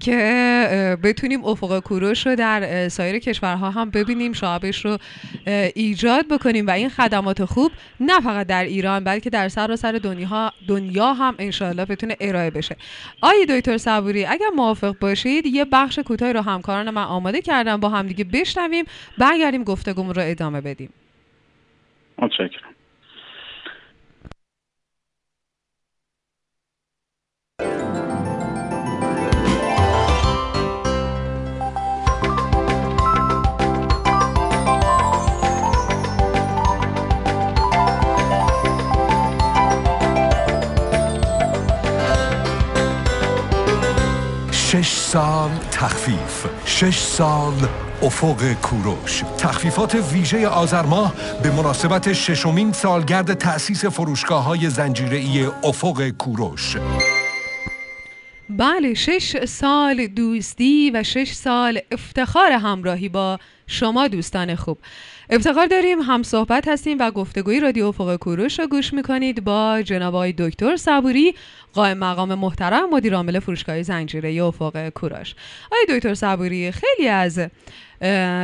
که 0.00 0.98
بتونیم 1.02 1.44
افق 1.44 1.80
کوروش 1.80 2.26
رو 2.26 2.36
در 2.36 2.88
سایر 2.88 3.18
کشورها 3.18 3.70
هم 3.70 3.90
ببینیم 3.90 4.32
شعبش 4.32 4.84
رو 4.84 4.98
ایجاد 5.74 6.28
بکنیم 6.28 6.66
و 6.66 6.70
این 6.70 6.88
خدمات 6.88 7.44
خوب 7.44 7.72
نه 8.00 8.20
فقط 8.20 8.46
در 8.46 8.64
ایران 8.64 9.04
بلکه 9.04 9.30
در 9.30 9.48
سراسر 9.48 9.92
دنیا 9.92 10.52
دنیا 10.68 11.12
هم 11.12 11.34
انشاءالله 11.38 11.84
بتونه 11.84 12.16
ارائه 12.20 12.50
بشه. 12.50 12.76
آی 13.20 13.46
دکتر 13.48 13.78
صبوری 13.78 14.24
اگر 14.24 14.48
موافق 14.56 14.96
باشید 15.00 15.46
یه 15.46 15.64
بخش 15.64 15.98
کوتاهی 15.98 16.32
رو 16.32 16.40
همکاران 16.40 16.90
من 16.90 17.04
آماده 17.04 17.42
کردم 17.42 17.76
با 17.76 17.88
همدیگه 17.88 18.24
بشنویم 18.24 18.84
برگردیم 19.18 19.64
گفتگومون 19.64 20.14
رو 20.14 20.22
ادامه 20.24 20.60
بدیم. 20.60 20.90
متشکرم. 22.18 22.74
شش 44.70 44.88
سال 44.88 45.50
تخفیف 45.70 46.46
شش 46.64 46.98
سال 46.98 47.52
افق 48.02 48.52
کوروش. 48.52 49.24
تخفیفات 49.38 49.94
ویژه 50.12 50.48
آذر 50.48 50.82
ماه 50.82 51.14
به 51.42 51.50
مناسبت 51.50 52.12
ششمین 52.12 52.72
سالگرد 52.72 53.34
تأسیس 53.34 53.84
فروشگاه 53.84 54.44
های 54.44 54.70
زنجیره 54.70 55.50
افق 55.64 56.08
کوروش. 56.08 56.76
بله 58.58 58.94
شش 58.94 59.44
سال 59.44 60.06
دوستی 60.06 60.90
و 60.94 61.02
شش 61.02 61.32
سال 61.32 61.78
افتخار 61.90 62.52
همراهی 62.52 63.08
با 63.08 63.38
شما 63.66 64.08
دوستان 64.08 64.54
خوب. 64.54 64.78
افتخار 65.30 65.66
داریم 65.66 66.00
هم 66.00 66.22
صحبت 66.22 66.68
هستیم 66.68 66.96
و 67.00 67.10
گفتگوی 67.10 67.60
رادیو 67.60 67.86
افق 67.86 68.16
کوروش 68.16 68.58
رو 68.58 68.66
گوش 68.66 68.92
می‌کنید 68.92 69.44
با 69.44 69.82
جناب 69.82 70.14
آقای 70.14 70.34
دکتر 70.38 70.76
صبوری 70.76 71.34
قائم 71.72 71.98
مقام 71.98 72.34
محترم 72.34 72.90
مدیر 72.90 73.14
عامل 73.14 73.38
فروشگاه 73.38 73.82
زنجیره 73.82 74.44
افق 74.44 74.88
کوروش. 74.88 75.34
آقای 75.66 75.98
دکتر 75.98 76.14
صبوری 76.14 76.72
خیلی 76.72 77.08
از 77.08 77.40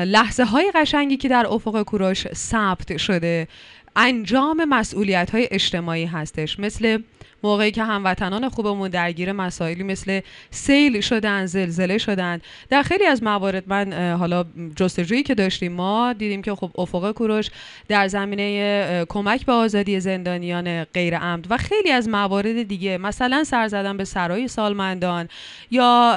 لحظه 0.07 0.45
های 0.45 0.73
قشنگی 0.75 1.17
که 1.17 1.29
در 1.29 1.47
افق 1.47 1.83
کوروش 1.83 2.29
ثبت 2.33 2.97
شده 2.97 3.49
انجام 3.97 4.65
مسئولیت 4.65 5.31
های 5.31 5.49
اجتماعی 5.51 6.05
هستش. 6.05 6.59
مثل 6.59 6.99
موقعی 7.43 7.71
که 7.71 7.85
هموطنان 7.85 8.49
خوبمون 8.49 8.89
درگیر 8.89 9.33
مسائلی 9.33 9.83
مثل 9.83 10.21
سیل 10.51 11.01
شدن 11.01 11.47
زلزله 11.47 11.99
شدن. 11.99 12.41
در 12.71 12.83
خیلی 12.83 13.07
از 13.07 13.23
موارد 13.23 13.65
من 13.67 14.17
حالا 14.19 14.45
جستجویی 14.77 15.23
که 15.23 15.35
داشتیم 15.35 15.73
ما 15.73 16.13
دیدیم 16.13 16.43
که 16.43 16.55
خب 16.55 16.71
افق 16.79 17.13
کوروش 17.13 17.51
در 17.89 18.09
زمینه 18.09 19.05
کمک 19.09 19.47
به 19.47 19.53
آزادی 19.53 20.01
زندانیان 20.01 20.85
غیر 20.85 21.19
عمد 21.19 21.47
و 21.51 21.57
خیلی 21.57 21.91
از 21.91 22.09
موارد 22.09 22.63
دیگه 22.63 22.99
مثلا 22.99 23.45
سر 23.45 23.69
زدن 23.69 23.97
به 23.97 24.05
سرای 24.05 24.49
سالمندان 24.49 25.29
یا 25.71 26.17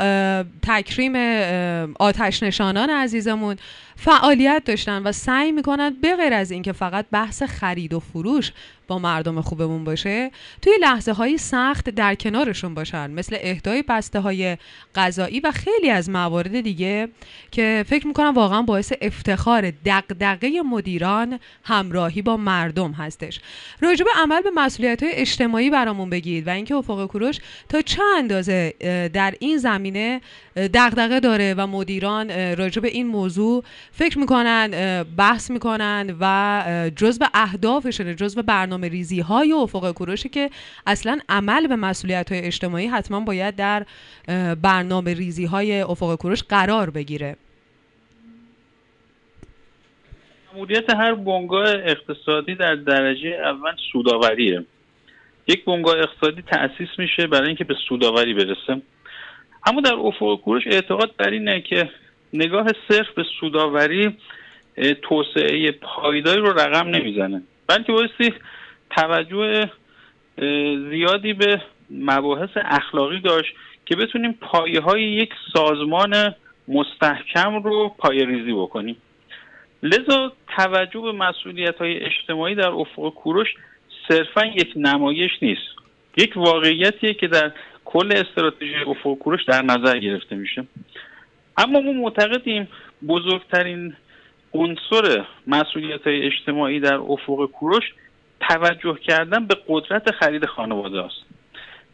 تکریم 0.61 1.15
آتش 1.99 2.43
نشانان 2.43 2.89
عزیزمون 2.89 3.55
فعالیت 3.95 4.63
داشتن 4.65 5.03
و 5.03 5.11
سعی 5.11 5.51
می‌کنن 5.51 5.95
به 6.01 6.15
غیر 6.15 6.33
از 6.33 6.51
اینکه 6.51 6.71
فقط 6.71 7.05
بحث 7.11 7.43
خرید 7.43 7.93
و 7.93 7.99
فروش 7.99 8.51
با 8.89 8.99
مردم 8.99 9.41
خوبمون 9.41 9.83
باشه 9.83 10.31
توی 10.61 10.73
لحظه 10.81 11.11
های 11.11 11.37
سخت 11.37 11.89
در 11.89 12.15
کنارشون 12.15 12.73
باشن 12.73 13.11
مثل 13.11 13.37
اهدای 13.39 13.83
بسته 13.89 14.19
های 14.19 14.57
غذایی 14.95 15.39
و 15.39 15.51
خیلی 15.51 15.89
از 15.89 16.09
موارد 16.09 16.61
دیگه 16.61 17.07
که 17.51 17.85
فکر 17.87 18.07
می‌کنم 18.07 18.33
واقعا 18.33 18.61
باعث 18.61 18.93
افتخار 19.01 19.71
دقدقه 19.85 20.61
مدیران 20.61 21.39
همراهی 21.63 22.21
با 22.21 22.37
مردم 22.37 22.91
هستش. 22.91 23.39
راجب 23.81 24.05
عمل 24.23 24.41
به 24.41 24.49
مسئولیت 24.55 25.03
های 25.03 25.11
اجتماعی 25.11 25.69
برامون 25.69 26.09
بگید 26.09 26.47
و 26.47 26.49
اینکه 26.49 26.75
افق 26.75 27.05
کوروش 27.05 27.39
تا 27.69 27.81
چند 27.81 28.29
اندازه 28.29 28.73
در 29.13 29.33
این 29.39 29.57
زمینه 29.57 30.21
دغدغه 30.55 31.19
داره 31.19 31.53
و 31.57 31.67
مدیران 31.67 32.55
راجب 32.55 32.85
این 32.85 33.07
موضوع 33.07 33.63
فکر 33.91 34.19
می‌کنن 34.19 35.03
بحث 35.17 35.51
می‌کنن 35.51 36.15
و 36.19 36.91
جزء 36.95 37.25
اهدافشونه 37.33 38.15
جزء 38.15 38.41
برنامه 38.41 38.78
ریزی 38.87 39.19
های 39.19 39.53
افق 39.53 39.91
کوروشی 39.91 40.29
که 40.29 40.49
اصلا 40.87 41.19
عمل 41.29 41.67
به 41.67 41.75
مسئولیت 41.75 42.31
های 42.31 42.41
اجتماعی 42.41 42.87
حتما 42.87 43.19
باید 43.19 43.55
در 43.55 43.85
برنامه 44.61 45.13
ریزی 45.13 45.45
های 45.45 45.81
افق 45.81 46.15
کوروش 46.15 46.43
قرار 46.43 46.89
بگیره. 46.89 47.35
مدیریت 50.55 50.89
هر 50.89 51.13
بنگاه 51.13 51.67
اقتصادی 51.67 52.55
در 52.55 52.75
درجه 52.75 53.29
اول 53.29 53.71
سوداوریه. 53.91 54.65
یک 55.47 55.65
بنگاه 55.65 55.95
اقتصادی 55.97 56.41
تأسیس 56.41 56.89
میشه 56.97 57.27
برای 57.27 57.47
اینکه 57.47 57.63
به 57.63 57.75
سوداوری 57.89 58.33
برسه. 58.33 58.81
اما 59.65 59.81
در 59.81 59.93
افق 59.93 60.41
کوروش 60.41 60.63
اعتقاد 60.67 61.15
بر 61.17 61.29
اینه 61.29 61.61
که 61.61 61.89
نگاه 62.33 62.67
صرف 62.89 63.07
به 63.15 63.23
سوداوری 63.39 64.17
توسعه 65.01 65.71
پایداری 65.71 66.41
رو 66.41 66.59
رقم 66.59 66.87
نمی‌زنه 66.87 67.41
بلکه 67.67 67.91
بایستی 67.91 68.33
توجه 68.89 69.69
زیادی 70.89 71.33
به 71.33 71.61
مباحث 71.89 72.49
اخلاقی 72.55 73.19
داشت 73.19 73.55
که 73.85 73.95
بتونیم 73.95 74.31
پایه 74.41 74.81
های 74.81 75.03
یک 75.03 75.29
سازمان 75.53 76.35
مستحکم 76.67 77.63
رو 77.63 77.95
پایه 77.97 78.25
ریزی 78.25 78.53
بکنیم. 78.53 78.95
لذا 79.83 80.31
توجه 80.55 80.99
به 80.99 81.11
مسئولیت 81.11 81.77
های 81.77 81.99
اجتماعی 82.03 82.55
در 82.55 82.69
افق 82.69 83.13
کوروش 83.13 83.47
صرفا 84.07 84.45
یک 84.45 84.73
نمایش 84.75 85.31
نیست. 85.41 85.67
یک 86.17 86.37
واقعیتیه 86.37 87.13
که 87.13 87.27
در 87.27 87.51
کل 87.85 88.11
استراتژی 88.11 88.75
افق 88.87 89.13
کوروش 89.13 89.43
در 89.43 89.61
نظر 89.61 89.99
گرفته 89.99 90.35
میشه. 90.35 90.67
اما 91.57 91.79
ما 91.79 91.91
معتقدیم 91.91 92.67
بزرگترین 93.07 93.95
عنصر 94.53 95.25
مسئولیت 95.47 96.07
های 96.07 96.25
اجتماعی 96.25 96.79
در 96.79 96.95
افق 96.95 97.45
کوروش 97.45 97.83
توجه 98.49 98.95
کردن 99.07 99.45
به 99.45 99.55
قدرت 99.67 100.11
خرید 100.11 100.45
خانواده 100.45 101.05
است. 101.05 101.21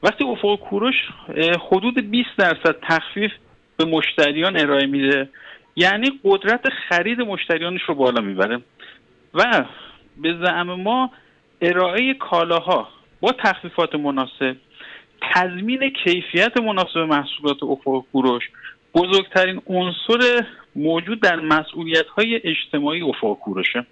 وقتی 0.03 0.23
افق 0.23 0.55
کوروش 0.55 0.95
حدود 1.71 2.11
20 2.11 2.29
درصد 2.37 2.75
تخفیف 2.81 3.31
به 3.77 3.85
مشتریان 3.85 4.59
ارائه 4.59 4.85
میده 4.85 5.29
یعنی 5.75 6.19
قدرت 6.23 6.61
خرید 6.89 7.21
مشتریانش 7.21 7.81
رو 7.81 7.95
بالا 7.95 8.21
می‌بره. 8.21 8.61
و 9.33 9.65
به 10.17 10.37
زعم 10.43 10.73
ما 10.73 11.11
ارائه 11.61 12.13
کالاها 12.13 12.87
با 13.21 13.31
تخفیفات 13.31 13.95
مناسب 13.95 14.55
تضمین 15.21 15.89
کیفیت 15.89 16.61
مناسب 16.61 16.97
محصولات 16.97 17.63
افق 17.63 18.03
کوروش 18.11 18.43
بزرگترین 18.95 19.61
عنصر 19.67 20.45
موجود 20.75 21.21
در 21.21 21.35
مسئولیت 21.35 22.07
های 22.07 22.41
اجتماعی 22.43 23.01
افق 23.01 23.33
کوروشه. 23.33 23.85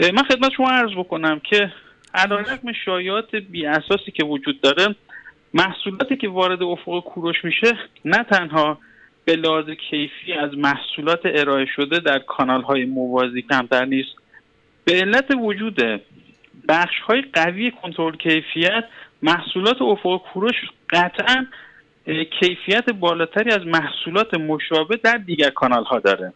من 0.00 0.22
خدمت 0.22 0.52
شما 0.56 0.70
عرض 0.70 0.90
بکنم 0.90 1.40
که 1.40 1.72
علیرغم 2.14 2.72
شایعات 2.84 3.36
بی 3.36 3.66
اساسی 3.66 4.10
که 4.10 4.24
وجود 4.24 4.60
داره 4.60 4.94
محصولاتی 5.54 6.16
که 6.16 6.28
وارد 6.28 6.62
افق 6.62 7.04
کوروش 7.04 7.44
میشه 7.44 7.78
نه 8.04 8.24
تنها 8.24 8.78
به 9.24 9.36
لحاظ 9.36 9.70
کیفی 9.70 10.32
از 10.32 10.58
محصولات 10.58 11.20
ارائه 11.24 11.66
شده 11.76 11.98
در 11.98 12.18
کانال 12.18 12.62
های 12.62 12.84
موازی 12.84 13.42
کمتر 13.42 13.84
نیست 13.84 14.10
به 14.84 14.92
علت 14.92 15.30
وجود 15.40 16.02
بخش 16.68 17.00
های 17.00 17.22
قوی 17.32 17.70
کنترل 17.82 18.16
کیفیت 18.16 18.84
محصولات 19.22 19.82
افق 19.82 20.22
کوروش 20.32 20.56
قطعا 20.90 21.46
کیفیت 22.40 22.90
بالاتری 22.90 23.50
از 23.50 23.66
محصولات 23.66 24.34
مشابه 24.34 24.96
در 24.96 25.16
دیگر 25.16 25.50
کانال 25.50 25.84
ها 25.84 25.98
داره. 25.98 26.32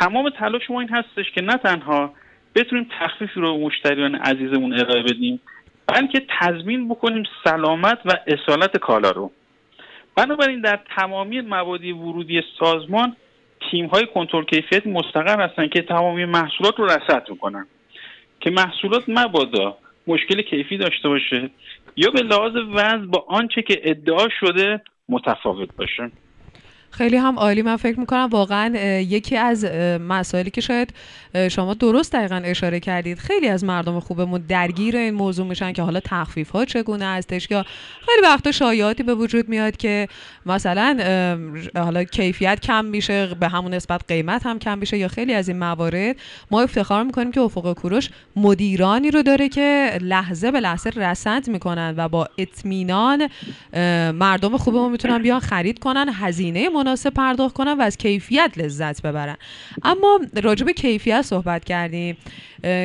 تمام 0.00 0.30
تلاش 0.30 0.70
ما 0.70 0.80
این 0.80 0.88
هستش 0.88 1.30
که 1.34 1.40
نه 1.40 1.56
تنها 1.56 2.14
بتونیم 2.54 2.86
تخفیفی 3.00 3.40
رو 3.40 3.58
مشتریان 3.58 4.14
عزیزمون 4.14 4.80
ارائه 4.80 5.02
بدیم 5.02 5.40
بلکه 5.86 6.26
تضمین 6.40 6.88
بکنیم 6.88 7.22
سلامت 7.44 7.98
و 8.04 8.16
اصالت 8.26 8.76
کالا 8.76 9.10
رو. 9.10 9.30
بنابراین 10.16 10.60
در 10.60 10.80
تمامی 10.96 11.40
مبادی 11.40 11.92
ورودی 11.92 12.42
سازمان 12.58 13.16
تیم 13.70 13.86
های 13.86 14.06
کنترل 14.14 14.44
کیفیت 14.44 14.86
مستقر 14.86 15.40
هستن 15.40 15.68
که 15.68 15.82
تمامی 15.82 16.24
محصولات 16.24 16.78
رو 16.78 16.84
رصد 16.84 17.30
می‌کنن. 17.30 17.66
که 18.40 18.50
محصولات 18.50 19.04
مبادا 19.08 19.78
مشکل 20.06 20.42
کیفی 20.42 20.76
داشته 20.76 21.08
باشه 21.08 21.50
یا 21.96 22.10
به 22.10 22.20
لحاظ 22.20 22.56
وزن 22.56 23.06
با 23.06 23.24
آنچه 23.28 23.62
که 23.62 23.80
ادعا 23.82 24.28
شده 24.40 24.80
متفاوت 25.08 25.76
باشه. 25.76 26.10
خیلی 26.92 27.16
هم 27.16 27.38
عالی. 27.38 27.62
من 27.62 27.76
فکر 27.76 28.00
می‌کنم 28.00 28.28
واقعا 28.30 28.76
یکی 28.98 29.36
از 29.36 29.64
مسائلی 30.00 30.50
که 30.50 30.60
شاید 30.60 30.94
شما 31.50 31.74
درست 31.74 32.12
دقیقا 32.12 32.36
اشاره 32.44 32.80
کردید 32.80 33.18
خیلی 33.18 33.48
از 33.48 33.64
مردم 33.64 34.00
خوبمون 34.00 34.44
درگیر 34.48 34.96
این 34.96 35.14
موضوع 35.14 35.46
میشن 35.46 35.72
که 35.72 35.82
حالا 35.82 36.00
تخفیف 36.00 36.50
ها 36.50 36.64
چگونه 36.64 37.04
هستش 37.04 37.50
یا 37.50 37.64
خیلی 38.06 38.26
وقتا 38.26 38.52
شایعاتی 38.52 39.02
به 39.02 39.14
وجود 39.14 39.48
میاد 39.48 39.76
که 39.76 40.08
مثلا 40.46 40.98
حالا 41.76 42.04
کیفیت 42.04 42.60
کم 42.60 42.84
میشه 42.84 43.34
به 43.40 43.48
همون 43.48 43.74
نسبت 43.74 44.00
قیمت 44.08 44.46
هم 44.46 44.58
کم 44.58 44.78
میشه 44.78 44.98
یا 44.98 45.08
خیلی 45.08 45.34
از 45.34 45.48
این 45.48 45.58
موارد. 45.58 46.16
ما 46.50 46.62
افتخار 46.62 47.02
می‌کنیم 47.02 47.32
که 47.32 47.40
افق 47.40 47.72
کوروش 47.72 48.10
مدیرانی 48.36 49.10
رو 49.10 49.22
داره 49.22 49.48
که 49.48 49.98
لحظه 50.00 50.50
به 50.50 50.60
لحظه 50.60 50.90
رسند 50.90 51.50
می‌کنن 51.50 51.94
و 51.96 52.08
با 52.08 52.28
اطمینان 52.38 53.28
مردم 54.12 54.56
خوبمون 54.56 54.92
می‌تونن 54.92 55.22
بیان 55.22 55.40
خرید 55.40 55.78
کنن. 55.78 56.08
هزینه 56.14 56.68
مناسب 56.82 57.10
پرداخت 57.10 57.54
کنن 57.54 57.72
و 57.72 57.80
از 57.82 57.96
کیفیت 57.96 58.52
لذت 58.56 59.02
ببرن. 59.02 59.36
اما 59.82 60.20
راجع 60.42 60.66
به 60.66 60.72
کیفیت 60.72 61.22
صحبت 61.22 61.64
کردیم. 61.64 62.16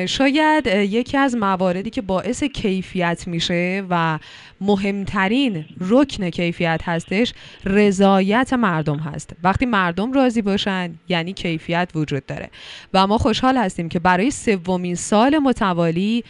شاید 0.06 0.66
یکی 0.66 1.16
از 1.16 1.36
مواردی 1.36 1.90
که 1.90 2.02
باعث 2.02 2.44
کیفیت 2.44 3.24
میشه 3.26 3.84
و 3.90 4.18
مهمترین 4.60 5.64
رکن 5.80 6.30
کیفیت 6.30 6.80
هستش 6.84 7.32
رضایت 7.64 8.52
مردم 8.52 8.98
هست. 8.98 9.32
وقتی 9.42 9.66
مردم 9.66 10.12
راضی 10.12 10.42
باشن 10.42 10.94
یعنی 11.08 11.32
کیفیت 11.32 11.90
وجود 11.94 12.26
داره. 12.26 12.50
و 12.94 13.06
ما 13.06 13.18
خوشحال 13.18 13.56
هستیم 13.56 13.88
که 13.88 13.98
برای 13.98 14.30
سومین 14.30 14.94
سال 14.94 15.38
متوالی 15.38 16.24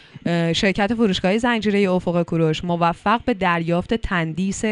شرکت 0.53 0.95
فروشگاه 0.95 1.39
زنجیره 1.39 1.91
افق 1.91 2.23
کوروش 2.23 2.65
موفق 2.65 3.21
به 3.25 3.35
دریافت 3.35 3.95
تندیس 3.95 4.63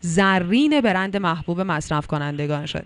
زرین 0.00 0.80
برند 0.80 1.16
محبوب 1.16 1.60
مصرف 1.60 2.06
کنندگان 2.06 2.66
شد. 2.66 2.84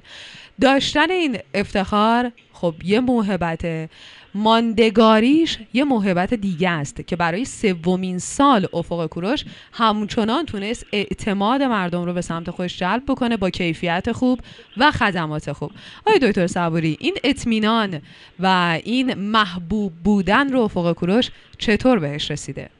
داشتن 0.60 1.10
این 1.10 1.38
افتخار 1.54 2.32
خب 2.60 2.74
یه 2.84 3.00
موهبته 3.00 3.88
ماندگاریش 4.34 5.58
یه 5.72 5.84
موهبت 5.84 6.34
دیگه 6.34 6.70
است 6.70 7.06
که 7.06 7.16
برای 7.16 7.44
سومین 7.44 8.18
سال 8.18 8.66
افق 8.72 9.06
کوروش 9.06 9.44
همچنان 9.72 10.46
تونست 10.46 10.86
اعتماد 10.92 11.62
مردم 11.62 12.04
رو 12.04 12.12
به 12.12 12.20
سمت 12.20 12.50
خودش 12.50 12.78
جلب 12.78 13.02
بکنه 13.08 13.36
با 13.36 13.50
کیفیت 13.50 14.12
خوب 14.12 14.40
و 14.76 14.90
خدمات 14.90 15.52
خوب. 15.52 15.70
آقای 16.06 16.18
دکتر 16.18 16.46
صبوری 16.46 16.96
این 17.00 17.14
اطمینان 17.24 18.00
و 18.40 18.78
این 18.84 19.14
محبوب 19.14 19.92
بودن 20.04 20.52
رو 20.52 20.60
افق 20.60 20.92
کوروش 20.92 21.30
چطور 21.58 21.98
بهش 21.98 22.30
رسیده؟ 22.30 22.70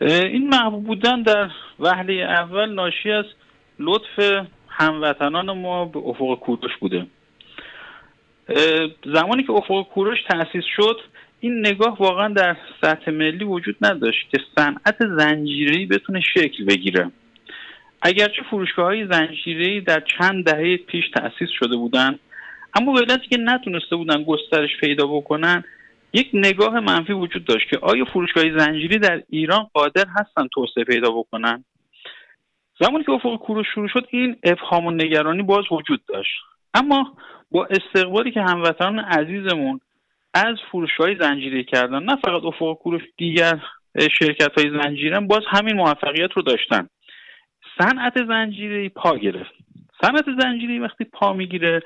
این 0.00 0.48
محبوب 0.48 0.84
بودن 0.84 1.22
در 1.22 1.50
وهله 1.80 2.12
اول 2.12 2.74
ناشی 2.74 3.10
از 3.10 3.24
لطف 3.78 4.46
هموطنان 4.68 5.50
ما 5.52 5.84
به 5.84 5.98
افق 5.98 6.34
کوروش 6.34 6.76
بوده. 6.80 7.06
زمانی 9.14 9.42
که 9.42 9.52
افق 9.52 9.82
کوروش 9.82 10.18
تأسیس 10.28 10.64
شد 10.76 11.00
این 11.40 11.66
نگاه 11.66 11.98
واقعا 11.98 12.28
در 12.28 12.56
سطح 12.80 13.10
ملی 13.10 13.44
وجود 13.44 13.76
نداشت 13.80 14.30
که 14.30 14.38
صنعت 14.56 14.96
زنجیری 15.18 15.86
بتونه 15.86 16.20
شکل 16.20 16.64
بگیره. 16.64 17.10
اگرچه 18.02 18.42
فروشگاه 18.50 18.86
های 18.86 19.06
زنجیری 19.06 19.80
در 19.80 20.02
چند 20.18 20.44
دهه 20.44 20.76
پیش 20.76 21.04
تأسیس 21.14 21.48
شده 21.58 21.76
بودند 21.76 22.18
اما 22.74 22.92
به 22.92 23.18
که 23.30 23.36
نتونسته 23.36 23.96
بودن 23.96 24.24
گسترش 24.24 24.70
پیدا 24.80 25.06
بکنن 25.06 25.64
یک 26.12 26.30
نگاه 26.32 26.80
منفی 26.80 27.12
وجود 27.12 27.44
داشت 27.44 27.68
که 27.70 27.78
آیا 27.82 28.04
فروشگاه 28.04 28.58
زنجیری 28.58 28.98
در 28.98 29.22
ایران 29.30 29.66
قادر 29.74 30.04
هستن 30.16 30.48
توسعه 30.54 30.84
پیدا 30.84 31.10
بکنن؟ 31.10 31.64
زمانی 32.80 33.04
که 33.04 33.12
افق 33.12 33.36
کوروش 33.36 33.66
شروع 33.74 33.88
شد 33.88 34.06
این 34.10 34.36
ابهام 34.42 34.86
و 34.86 34.90
نگرانی 34.90 35.42
باز 35.42 35.64
وجود 35.70 36.00
داشت. 36.08 36.38
اما 36.74 37.16
با 37.50 37.66
استقبالی 37.70 38.30
که 38.30 38.40
هموطنان 38.40 38.98
عزیزمون 38.98 39.80
از 40.34 40.56
فروشگاه 40.70 41.18
زنجیری 41.18 41.64
کردن 41.64 42.02
نه 42.02 42.16
فقط 42.16 42.44
افق 42.44 42.74
کوروش 42.74 43.02
دیگر 43.16 43.60
شرکت 44.18 44.58
های 44.58 44.70
زنجیرن 44.82 45.26
باز 45.26 45.42
همین 45.48 45.76
موفقیت 45.76 46.32
رو 46.32 46.42
داشتن. 46.42 46.88
صنعت 47.78 48.26
زنجیری 48.28 48.88
پا 48.88 49.16
گرفت. 49.16 49.52
صنعت 50.02 50.24
زنجیری 50.40 50.78
وقتی 50.78 51.04
پا 51.04 51.32
می‌گیره 51.32 51.82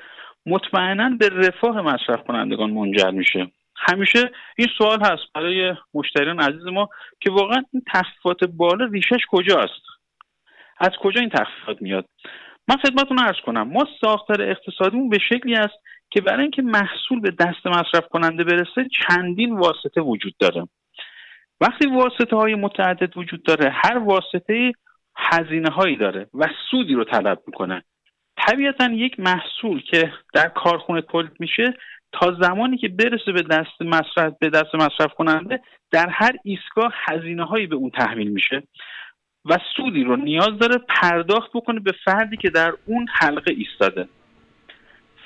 مطمئنا 0.47 1.11
به 1.21 1.29
رفاه 1.29 1.81
مصرف 1.81 2.23
کنندگان 2.27 2.71
منجر 2.71 3.11
میشه. 3.11 3.51
همیشه 3.77 4.31
این 4.57 4.69
سوال 4.79 5.01
هست 5.01 5.23
برای 5.35 5.75
مشتریان 5.95 6.41
عزیز 6.41 6.67
ما 6.67 6.89
که 7.21 7.31
واقعا 7.31 7.65
این 7.73 7.83
تخفیفات 7.93 8.45
بالا 8.45 8.85
ریشش 8.85 9.27
کجاست؟ 9.31 9.83
از 10.79 10.91
کجا 11.01 11.21
این 11.21 11.31
تخفیفات 11.31 11.83
میاد؟ 11.83 12.05
من 12.69 12.77
خدمتتون 12.77 13.19
ارز 13.19 13.37
کنم 13.47 13.69
ما 13.69 13.87
ساختار 14.01 14.43
اقتصادیمون 14.43 15.09
به 15.09 15.19
شکلی 15.29 15.55
است 15.55 15.75
که 16.11 16.21
برای 16.21 16.43
اینکه 16.43 16.63
محصول 16.63 17.21
به 17.21 17.31
دست 17.31 17.67
مصرف 17.67 18.09
کننده 18.11 18.45
برسه 18.45 18.89
چندین 19.09 19.59
واسطه 19.59 20.01
وجود 20.01 20.35
داره. 20.39 20.69
وقتی 21.61 21.87
واسطه 21.87 22.37
های 22.37 22.55
متعدد 22.55 23.17
وجود 23.17 23.43
داره 23.43 23.71
هر 23.71 23.99
واسطه 23.99 24.73
هزینه 25.17 25.71
هایی 25.71 25.97
داره 25.97 26.27
و 26.35 26.49
سودی 26.71 26.95
رو 26.95 27.05
طلب 27.05 27.43
می‌کنه. 27.47 27.83
طبیعتا 28.37 28.91
یک 28.93 29.21
محصول 29.21 29.83
که 29.83 30.13
در 30.35 30.49
کارخونه 30.49 31.01
تولید 31.01 31.33
میشه 31.39 31.75
تا 32.13 32.37
زمانی 32.41 32.79
که 32.79 32.89
برسه 32.89 33.33
به 33.33 33.43
دست 33.43 33.83
مصرف 33.83 34.33
به 34.41 34.51
دست 34.51 34.75
مصرف 34.75 35.15
کننده 35.15 35.61
در 35.91 36.09
هر 36.09 36.33
ایستگاه 36.45 36.95
هزینه 37.09 37.45
هایی 37.45 37.67
به 37.67 37.77
اون 37.77 37.91
تحمیل 37.91 38.29
میشه. 38.29 38.63
و 39.45 39.59
سودی 39.77 40.05
رو 40.05 40.17
نیاز 40.17 40.59
داره 40.61 40.79
پرداخت 40.89 41.51
بکنه 41.55 41.81
به 41.81 41.93
فردی 42.05 42.37
که 42.37 42.51
در 42.51 42.73
اون 42.87 43.07
حلقه 43.13 43.55
ایستاده. 43.57 44.09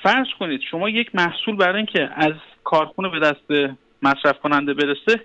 فرض 0.03 0.27
کنید 0.39 0.61
شما 0.71 0.89
یک 0.89 1.15
محصول 1.15 1.55
برای 1.55 1.77
اینکه 1.77 2.09
از 2.15 2.33
کارخونه 2.63 3.09
به 3.09 3.19
دست 3.19 3.75
مصرف 4.01 4.39
کننده 4.39 4.73
برسه 4.73 5.21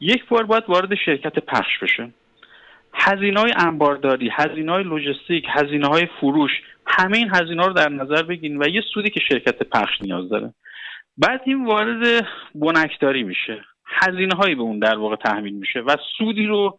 یک 0.00 0.28
بار 0.28 0.44
باید 0.44 0.64
وارد 0.68 0.94
شرکت 0.94 1.38
پخش 1.38 1.78
بشه. 1.82 2.10
هزینه 2.94 3.40
های 3.40 3.52
انبارداری 3.56 4.30
هزینه 4.32 4.72
های 4.72 4.84
لوجستیک 4.84 5.44
هزینه 5.48 5.86
های 5.86 6.06
فروش 6.20 6.50
همه 6.86 7.18
این 7.18 7.30
هزینه 7.34 7.66
رو 7.66 7.72
در 7.72 7.88
نظر 7.88 8.22
بگیرین 8.22 8.62
و 8.62 8.68
یه 8.68 8.82
سودی 8.94 9.10
که 9.10 9.20
شرکت 9.28 9.62
پخش 9.62 10.00
نیاز 10.00 10.28
داره. 10.28 10.54
بعد 11.18 11.40
این 11.44 11.64
وارد 11.64 12.26
بنکداری 12.54 13.22
میشه. 13.22 13.64
هزینه 13.86 14.34
هایی 14.34 14.54
به 14.54 14.62
اون 14.62 14.78
در 14.78 14.98
واقع 14.98 15.16
تحمیل 15.16 15.54
میشه 15.54 15.80
و 15.80 15.96
سودی 16.18 16.46
رو 16.46 16.78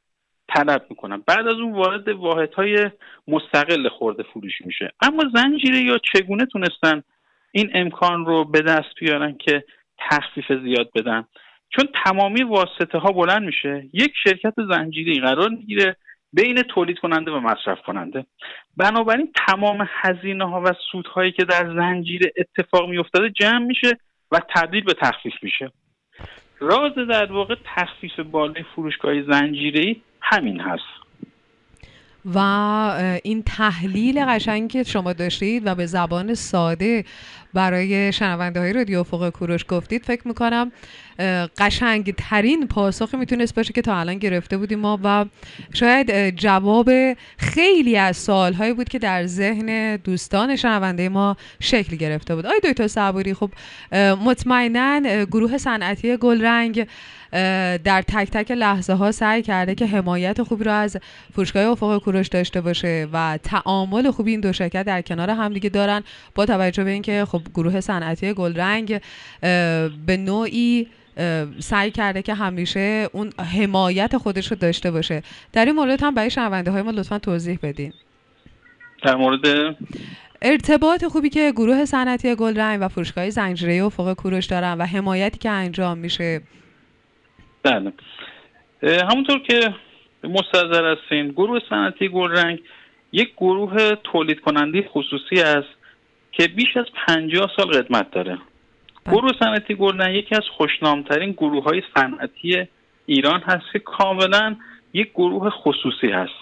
طلب 0.56 0.86
می‌کنن 0.90 1.24
بعد 1.28 1.48
از 1.48 1.54
اون 1.54 1.72
وارد 1.74 2.10
واحدهای 2.10 2.90
مستقل 3.28 3.90
خورده 3.90 4.24
فروش 4.24 4.62
میشه. 4.66 4.92
اما 5.02 5.24
زنجیره 5.34 5.80
یا 5.80 6.00
چگونه 6.14 6.46
تونستن 6.46 7.04
این 7.52 7.72
امکان 7.74 8.26
رو 8.26 8.46
به 8.46 8.62
دست 8.62 8.96
بیارن 9.00 9.38
که 9.38 9.64
تخفیف 10.10 10.46
زیاد 10.64 10.90
بدن؟ 10.96 11.24
چون 11.70 11.88
تمامی 12.06 12.44
واسطه 12.44 12.98
ها 12.98 13.12
بلند 13.12 13.42
میشه 13.42 13.90
یک 13.94 14.14
شرکت 14.24 14.54
زنجیری 14.70 15.20
قرار 15.20 15.50
می‌گیره 15.50 15.96
بین 16.34 16.62
تولید 16.62 17.00
کننده 17.00 17.32
و 17.32 17.40
مصرف 17.40 17.82
کننده 17.82 18.26
بنابراین 18.78 19.32
تمام 19.48 19.88
هزینه 19.88 20.50
ها 20.50 20.62
و 20.62 20.74
سودهایی 20.92 21.32
که 21.32 21.46
در 21.46 21.76
زنجیره 21.76 22.34
اتفاق 22.38 22.90
میافتاده 22.90 23.30
جمع 23.30 23.66
میشه 23.66 23.98
و 24.32 24.40
تبدیل 24.56 24.84
به 24.84 24.94
تخفیف 24.94 25.34
میشه. 25.42 25.72
راز 26.60 26.96
در 26.96 27.32
واقع 27.32 27.56
تخفیف 27.76 28.20
بالای 28.20 28.64
فروشگاه 28.76 29.22
زنجیره 29.22 29.96
همین 30.22 30.60
هست. 30.60 30.84
و 32.26 32.38
این 33.24 33.44
تحلیل 33.44 34.26
قشنگی 34.26 34.68
که 34.68 34.84
شما 34.84 35.14
داشتید 35.14 35.64
و 35.68 35.76
به 35.76 35.86
زبان 35.86 36.34
ساده 36.34 37.06
برای 37.54 38.14
شنونده 38.14 38.60
های 38.60 38.74
رادیو 38.74 39.00
افق 39.00 39.30
کوروش 39.30 39.66
گفتید 39.70 40.04
فکر 40.06 40.28
می‌کنم 40.28 40.72
قشنگ 41.58 42.16
ترین 42.18 42.68
پاسخی 42.68 43.18
می‌تونست 43.18 43.56
باشه 43.56 43.74
که 43.74 43.82
تا 43.82 43.98
الان 44.00 44.18
گرفته 44.18 44.58
بودیم 44.58 44.80
ما 44.80 45.00
و 45.04 45.26
شاید 45.74 46.30
جواب 46.30 46.90
خیلی 47.38 47.98
از 47.98 48.18
سوال 48.18 48.74
بود 48.74 48.90
که 48.90 49.00
در 49.00 49.26
ذهن 49.26 49.96
دوستان 49.96 50.56
شنونده 50.56 51.10
ما 51.10 51.38
شکل 51.60 51.96
گرفته 51.96 52.36
بود. 52.36 52.46
آی 52.46 52.60
دکتر 52.64 52.88
صبوری 52.88 53.34
خب 53.34 53.52
مطمئنا 54.26 55.26
گروه 55.26 55.58
صنعتی 55.58 56.18
گلرنگ 56.18 56.88
در 57.84 58.02
تک 58.08 58.30
تک 58.32 58.52
لحظه 58.52 58.94
ها 58.94 59.12
سعی 59.12 59.42
کرده 59.42 59.76
که 59.76 59.88
حمایت 59.88 60.44
خوبی 60.44 60.64
رو 60.64 60.72
از 60.72 60.98
فروشگاه 61.34 61.66
افق 61.66 62.04
کوروش 62.04 62.28
داشته 62.28 62.62
باشه 62.62 63.08
و 63.14 63.40
تعامل 63.44 64.12
خوبی 64.12 64.32
این 64.32 64.40
دو 64.40 64.54
شرکت 64.54 64.86
در 64.86 65.02
کنار 65.02 65.30
همدیگه 65.30 65.70
دارن. 65.70 66.04
با 66.36 66.46
توجه 66.46 66.84
به 66.84 66.92
اینکه 66.92 67.26
خب 67.26 67.42
گروه 67.56 67.82
صنعتی 67.82 68.34
گلرنگ 68.34 69.02
به 70.06 70.18
نوعی 70.20 70.88
سعی 71.60 71.92
کرده 71.92 72.22
که 72.22 72.34
همیشه 72.34 73.10
اون 73.14 73.30
حمایت 73.58 74.18
خودش 74.18 74.48
رو 74.48 74.58
داشته 74.58 74.92
باشه. 74.92 75.24
در 75.54 75.66
این 75.66 75.76
مورد 75.76 76.04
هم 76.04 76.16
برای 76.16 76.30
شنونده 76.30 76.72
های 76.72 76.82
ما 76.82 76.92
لطفا 76.92 77.20
توضیح 77.20 77.60
بدین. 77.64 77.94
در 79.04 79.16
مورد 79.16 79.76
ارتباط 80.42 81.06
خوبی 81.06 81.30
که 81.30 81.52
گروه 81.52 81.86
صنعتی 81.86 82.36
گلرنگ 82.36 82.80
و 82.82 82.88
فروشگاه 82.88 83.30
زنجیره 83.30 83.84
افق 83.84 84.14
کوروش 84.14 84.46
دارن 84.46 84.74
و 84.74 84.86
حمایتی 84.86 85.38
که 85.38 85.50
انجام 85.50 85.98
میشه. 85.98 86.42
بله. 87.64 87.94
همونطور 88.84 89.40
که 89.40 89.74
مستظر 90.24 90.96
هستین 90.96 91.28
گروه 91.28 91.60
صنعتی 91.70 92.10
گلرنگ 92.10 92.60
یک 93.12 93.34
گروه 93.38 93.96
تولید 94.04 94.40
کننده 94.40 94.90
خصوصی 94.94 95.42
است 95.42 95.70
که 96.32 96.48
بیش 96.48 96.78
از 96.78 96.86
پنجاه 97.08 97.52
سال 97.58 97.68
قدمت 97.68 98.12
داره. 98.12 98.38
گروه 99.06 99.32
صنعتی 99.40 99.76
گلرنگ 99.76 100.16
یکی 100.16 100.36
از 100.36 100.44
خوشنامترین 100.58 101.32
گروه 101.32 101.64
های 101.64 101.84
صنعتی 101.96 102.68
ایران 103.06 103.40
هست 103.40 103.64
که 103.74 103.80
کاملا 103.80 104.56
یک 104.94 105.12
گروه 105.12 105.50
خصوصی 105.50 106.08
هست 106.08 106.42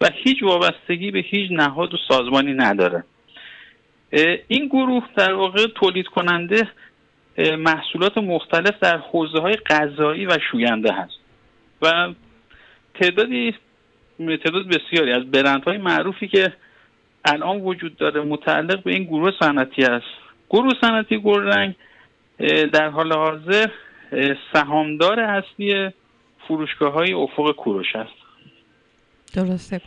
و 0.00 0.08
هیچ 0.12 0.42
وابستگی 0.42 1.10
به 1.10 1.18
هیچ 1.18 1.50
نهاد 1.52 1.94
و 1.94 1.96
سازمانی 2.08 2.52
نداره. 2.52 3.04
این 4.48 4.66
گروه 4.66 5.04
در 5.16 5.32
واقع 5.34 5.66
تولید 5.74 6.06
کننده 6.06 6.68
محصولات 7.58 8.18
مختلف 8.18 8.78
در 8.80 8.98
حوزه 8.98 9.40
های 9.40 9.54
غذایی 9.54 10.26
و 10.26 10.38
شوینده 10.50 10.92
هست. 10.92 11.14
و 11.82 12.14
تعدادی 13.00 13.54
تعداد 14.18 14.66
بسیاری 14.68 15.12
از 15.12 15.30
برندهای 15.30 15.78
معروفی 15.78 16.28
که 16.28 16.52
الان 17.24 17.60
وجود 17.60 17.96
داره 17.96 18.20
متعلق 18.20 18.82
به 18.82 18.92
این 18.92 19.04
گروه 19.04 19.32
صنعتی 19.40 19.84
است 19.84 20.23
گروه 20.54 20.72
صنعتی 20.80 21.18
گلرنگ 21.18 21.74
در 22.72 22.88
حال 22.88 23.12
حاضر 23.12 23.70
سهامدار 24.52 25.20
اصلی 25.20 25.90
فروشگاه 26.48 26.92
های 26.92 27.12
افق 27.12 27.52
کوروش 27.56 27.96
است. 27.96 28.14
درسته. 29.34 29.80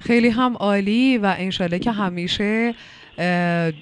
خیلی 0.00 0.28
هم 0.28 0.56
عالی 0.56 1.18
و 1.18 1.34
انشالله 1.38 1.78
که 1.78 1.90
همیشه 1.90 2.74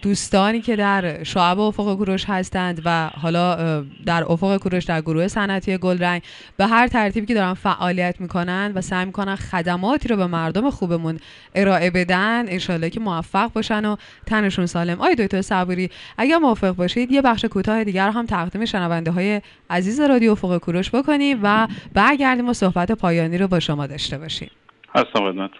دوستانی 0.02 0.60
که 0.60 0.76
در 0.76 1.24
شعب 1.24 1.58
افق 1.60 1.96
کوروش 1.96 2.24
هستند 2.24 2.82
و 2.84 3.10
حالا 3.22 3.80
در 4.06 4.24
افق 4.28 4.56
کوروش 4.56 4.84
در 4.84 5.00
گروه 5.00 5.28
صنعتی 5.28 5.78
گلرنگ 5.78 6.22
به 6.56 6.66
هر 6.66 6.88
ترتیبی 6.88 7.26
که 7.26 7.34
دارن 7.34 7.54
فعالیت 7.54 8.20
می‌کنن 8.20 8.72
و 8.74 8.80
سعی 8.80 9.04
می‌کنن 9.04 9.36
خدماتی 9.36 10.08
رو 10.08 10.16
به 10.16 10.26
مردم 10.26 10.70
خوبمون 10.70 11.18
ارائه 11.54 11.90
بدن 11.90 12.44
انشالله 12.48 12.90
که 12.90 13.00
موفق 13.00 13.52
باشن 13.52 13.84
و 13.84 13.96
تنشون 14.26 14.66
سالم. 14.66 15.00
آی 15.00 15.14
دکتر 15.14 15.42
صبوری 15.42 15.90
اگر 16.18 16.36
موافق 16.36 16.70
باشید 16.70 17.12
یه 17.12 17.22
بخش 17.22 17.44
کوتاه 17.44 17.84
دیگر 17.84 18.10
هم 18.10 18.26
تقدیم 18.26 18.64
شنونده 18.64 19.10
های 19.10 19.40
عزیز 19.70 20.00
رادیو 20.00 20.32
افق 20.32 20.58
کوروش 20.58 20.90
بکنیم 20.90 21.40
و 21.42 21.68
برگردیم 21.94 22.48
و 22.48 22.52
صحبت 22.52 22.92
پایانی 22.92 23.38
رو 23.38 23.48
با 23.48 23.60
شما 23.60 23.86
داشته 23.86 24.18
باشیم. 24.18 24.50
هستم 24.94 25.50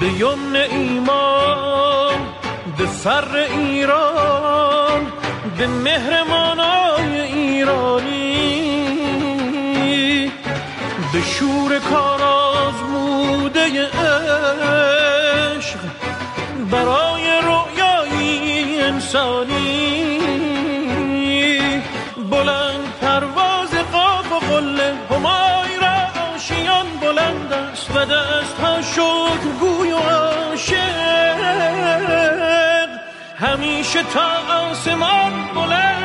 به 0.00 0.06
یمن 0.06 0.56
ایمان 0.56 2.18
به 2.78 2.86
فر 2.86 3.36
ایران 3.36 5.12
به 5.58 5.66
مهر 5.66 6.22
مانای 6.22 7.20
ایرانی 7.20 8.30
به 11.12 11.20
شور 11.20 11.78
کار 11.78 12.22
آزموده 12.22 13.86
عشق 13.86 15.78
برای 16.70 17.40
رؤیای 17.42 18.82
انسانی. 18.82 20.20
بلند 22.30 22.92
پرواز 23.00 23.70
قاف 23.92 24.32
و 24.32 24.38
قله 24.38 24.94
همای 25.10 25.76
را 25.82 25.98
آشیان 26.34 26.86
بلند 27.02 27.52
است 27.52 27.90
و 27.96 28.04
دست 28.04 28.58
ها 28.60 28.82
شکر 28.82 29.39
همیشه 33.40 34.02
تا 34.02 34.28
آسمان 34.70 35.32
بلند 35.54 35.99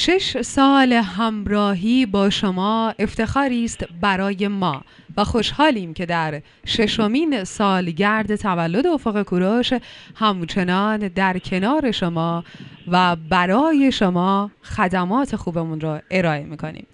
شش 0.00 0.40
سال 0.42 0.92
همراهی 0.92 2.06
با 2.06 2.30
شما 2.30 2.94
افتخاری 2.98 3.64
است 3.64 3.84
برای 4.00 4.48
ما 4.48 4.82
و 5.16 5.24
خوشحالیم 5.24 5.94
که 5.94 6.06
در 6.06 6.42
ششمین 6.66 7.44
سالگرد 7.44 8.36
تولد 8.36 8.86
افق 8.86 9.22
کوروش 9.22 9.72
همچنان 10.14 10.98
در 10.98 11.38
کنار 11.38 11.90
شما 11.90 12.44
و 12.88 13.16
برای 13.16 13.92
شما 13.92 14.50
خدمات 14.62 15.36
خوبمون 15.36 15.80
رو 15.80 15.98
ارائه 16.10 16.44
می‌کنیم. 16.44 16.86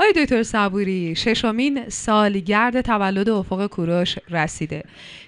آقای 0.00 0.12
دکتر 0.16 0.42
صبوری 0.42 1.16
ششمین 1.16 1.88
سالگرد 1.88 2.80
تولد 2.80 3.28
افق 3.28 3.66
کوروش 3.66 4.18
رسیده. 4.30 4.82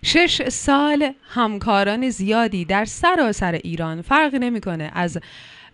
شش 0.04 0.48
سال 0.48 1.12
همکاران 1.28 2.10
زیادی 2.10 2.64
در 2.64 2.84
سراسر 2.84 3.52
ایران 3.52 4.02
فرقی 4.02 4.38
نمی‌کنه 4.38 4.90
از 4.94 5.18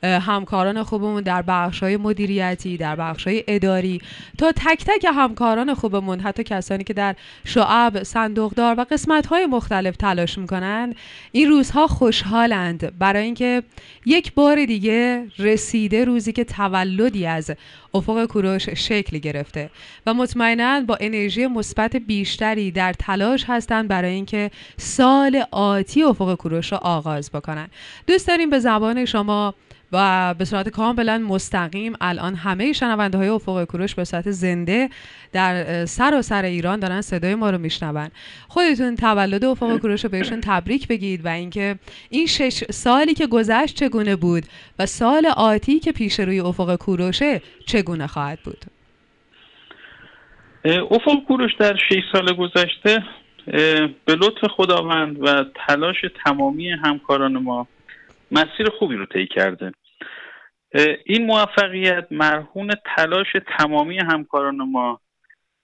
همکاران 0.03 0.83
خوبمون 0.83 1.23
در 1.23 1.43
بخش 1.43 1.83
های 1.83 1.97
مدیریتی 1.97 2.77
در 2.77 2.97
بخش 2.97 3.27
های 3.27 3.45
اداری. 3.49 4.01
تا 4.39 4.53
تک 4.53 4.85
تک 4.87 5.07
همکاران 5.15 5.75
خوبمون 5.75 6.21
حتی 6.21 6.43
کسانی 6.43 6.85
که 6.85 6.93
در 6.93 7.17
شعب 7.45 8.03
صندوقدار 8.03 8.75
و 8.79 8.85
قسمت 8.91 9.27
های 9.27 9.47
مختلف 9.47 9.97
تلاش 9.97 10.39
می‌کنند 10.39 10.97
این 11.33 11.49
روزها 11.49 11.87
خوشحالند. 11.87 12.99
برای 12.99 13.25
اینکه 13.25 13.63
یک 14.07 14.35
بار 14.35 14.65
دیگه 14.65 15.27
رسیده 15.39 16.05
روزی 16.05 16.33
که 16.33 16.45
تولدی 16.45 17.27
از 17.27 17.51
افق 17.95 18.25
کوروش 18.25 18.69
شکل 18.69 19.19
گرفته 19.19 19.71
و 20.07 20.15
مطمئنا 20.15 20.81
با 20.81 20.97
انرژی 21.01 21.47
مثبت 21.47 21.97
بیشتری 21.97 22.71
در 22.71 22.93
تلاش 22.93 23.45
هستند 23.49 23.89
برای 23.89 24.15
اینکه 24.15 24.51
سال 24.77 25.45
آتی 25.51 26.03
افق 26.03 26.35
کوروش 26.35 26.73
را 26.73 26.79
آغاز 26.79 27.31
بکنن. 27.31 27.69
دوست 28.07 28.29
داریم 28.29 28.51
به 28.51 28.59
زبان 28.59 29.05
شما 29.05 29.55
و 29.93 30.35
به 30.39 30.45
صورت 30.45 30.69
کاملا 30.69 31.19
مستقیم 31.19 31.93
الان 32.01 32.35
همه 32.35 32.73
شنونده 32.73 33.19
های 33.19 33.29
افق 33.29 33.65
کوروش 33.65 33.95
به 33.95 34.05
صورت 34.05 34.31
زنده 34.31 34.89
در 35.33 35.85
سراسر 35.85 36.45
ایران 36.45 36.81
دارن 36.81 37.01
صدای 37.01 37.35
ما 37.35 37.51
رو 37.51 37.59
میشنون. 37.59 38.11
خودتون 38.49 38.97
تولد 38.97 39.45
افق 39.45 39.77
کوروش 39.77 40.05
رو 40.05 40.11
بهشون 40.11 40.41
تبریک 40.41 40.89
بگید 40.89 41.25
و 41.25 41.29
اینکه 41.29 41.79
این 42.11 42.27
شش 42.27 42.65
سالی 42.71 43.15
که 43.15 43.27
گذشت 43.27 43.77
چگونه 43.77 44.17
بود 44.17 44.43
و 44.79 44.87
سال 44.87 45.27
آتی 45.27 45.81
که 45.81 45.93
پیش 45.93 46.21
روی 46.21 46.41
افق 46.41 46.77
کوروشه 46.77 47.43
چگونه 47.67 48.07
خواهد 48.07 48.39
بود؟ 48.45 48.65
افق 50.91 51.25
کوروش 51.29 51.51
در 51.59 51.77
شش 51.77 52.03
سال 52.13 52.33
گذشته 52.33 53.05
به 54.05 54.15
لطف 54.15 54.45
خداوند 54.57 55.17
و 55.21 55.45
تلاش 55.67 55.97
تمامی 56.25 56.71
همکاران 56.71 57.39
ما 57.39 57.67
مسیر 58.31 58.71
خوبی 58.79 58.97
رو 58.97 59.07
طی 59.07 59.27
کرده. 59.27 59.73
این 61.05 61.27
موفقیت 61.27 62.07
مرهون 62.11 62.71
تلاش 62.97 63.27
تمامی 63.59 63.99
همکاران 63.99 64.57
ما 64.57 65.01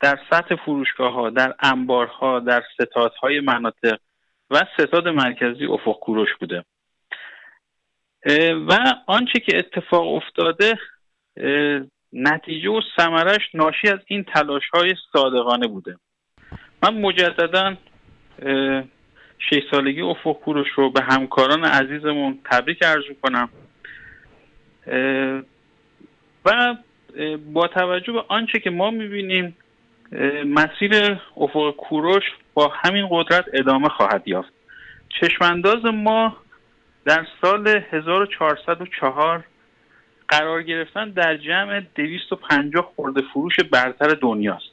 در 0.01 0.19
سطح 0.31 0.55
فروشگاه 0.55 1.13
ها 1.13 1.31
در 1.31 1.55
انبارها 1.61 2.41
در 2.41 2.63
ستادهای 2.75 3.41
مناطق 3.41 3.99
و 4.51 4.67
ستاد 4.79 5.09
مرکزی 5.09 5.67
افق 5.67 5.99
کوروش 6.01 6.29
بوده. 6.41 6.65
و 8.69 8.79
آنچه 9.07 9.41
که 9.41 9.59
اتفاق 9.59 10.15
افتاده 10.15 10.79
نتیجه 12.13 12.71
و 12.71 12.81
ثمرش 12.97 13.55
ناشی 13.55 13.89
از 13.89 13.99
این 14.07 14.25
تلاش 14.25 14.63
های 14.75 14.95
صادقانه 15.13 15.67
بوده. 15.67 15.97
من 16.83 16.95
مجددا 16.95 17.77
شش 19.39 19.61
سالگی 19.71 20.01
افق 20.01 20.33
کوروش 20.33 20.69
رو 20.77 20.91
به 20.91 21.03
همکاران 21.03 21.65
عزیزمون 21.65 22.39
تبریک 22.45 22.79
ارزو 22.83 23.15
کنم 23.23 23.49
و 26.45 26.77
با 27.53 27.69
توجه 27.69 28.13
به 28.13 28.25
آنچه 28.29 28.59
که 28.59 28.71
ما 28.71 28.91
می‌بینیم 28.91 29.57
مسیر 30.47 31.21
افق 31.37 31.71
کوروش 31.71 32.25
با 32.55 32.69
همین 32.69 33.09
قدرت 33.11 33.45
ادامه 33.53 33.89
خواهد 33.89 34.23
یافت. 34.29 34.53
چشمانداز 35.21 35.85
ما 35.85 36.37
در 37.05 37.27
سال 37.43 37.83
1404 37.91 39.45
قرار 40.29 40.63
گرفتن 40.63 41.11
در 41.11 41.37
جمع 41.37 41.81
250 41.95 42.93
خورده 42.97 43.23
فروش 43.33 43.61
برتر 43.61 44.09
دنیاست. 44.09 44.71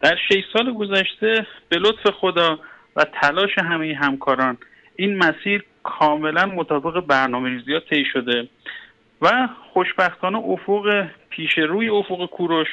در 0.00 0.16
شش 0.28 0.42
سال 0.52 0.72
گذشته 0.72 1.46
به 1.68 1.78
لطف 1.78 2.10
خدا 2.10 2.58
و 2.96 3.04
تلاش 3.04 3.58
همه 3.58 3.94
همکاران. 3.94 4.58
این 4.96 5.18
مسیر 5.18 5.64
کاملا 5.82 6.46
مطابق 6.46 7.06
برنامه 7.06 7.48
ریزی 7.48 7.80
طی 7.90 8.04
شده 8.12 8.48
و 9.22 9.48
خوشبختانه 9.72 10.38
افق 10.38 11.06
پیش 11.30 11.58
روی 11.58 11.88
افق 11.88 12.26
کوروش 12.26 12.68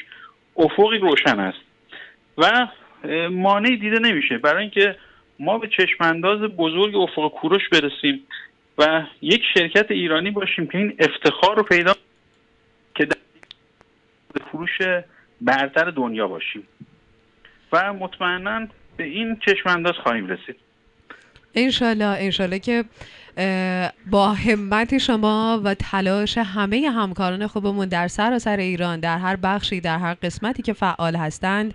افقی 0.58 0.98
روشن 0.98 1.40
است 1.40 1.60
و 2.38 2.68
مانعی 3.32 3.78
دیده 3.78 4.00
نمیشه. 4.00 4.38
برای 4.38 4.62
اینکه 4.62 4.96
ما 5.40 5.58
به 5.58 5.68
چشمانداز 5.68 6.40
بزرگ 6.40 6.96
افق 6.96 7.32
کوروش 7.32 7.70
برسیم 7.70 8.20
و 8.78 9.04
یک 9.22 9.42
شرکت 9.54 9.92
ایرانی 9.92 10.32
باشیم 10.32 10.68
که 10.68 10.78
این 10.78 10.96
افتخار 11.00 11.56
رو 11.58 11.64
پیدا 11.64 11.94
که 12.96 13.06
در 13.06 13.18
فروش 14.52 14.78
برتر 15.42 15.90
دنیا 15.90 16.28
باشیم. 16.28 16.68
و 17.72 17.94
مطمئنا 17.94 18.68
به 18.98 19.04
این 19.04 19.38
چشمانداز 19.46 19.96
خواهیم 20.04 20.28
رسید. 20.28 20.56
انشالله 21.56 22.06
انشالله 22.06 22.60
که 22.60 22.84
با 24.12 24.34
همت 24.34 24.98
شما 24.98 25.62
و 25.64 25.74
تلاش 25.74 26.38
همه 26.38 26.90
همکاران 26.90 27.48
خوبمون 27.48 27.88
در 27.88 28.08
سراسر 28.08 28.58
ایران 28.58 29.00
در 29.00 29.18
هر 29.18 29.36
بخشی 29.36 29.82
در 29.82 29.98
هر 29.98 30.14
قسمتی 30.14 30.64
که 30.64 30.74
فعال 30.74 31.16
هستند 31.16 31.74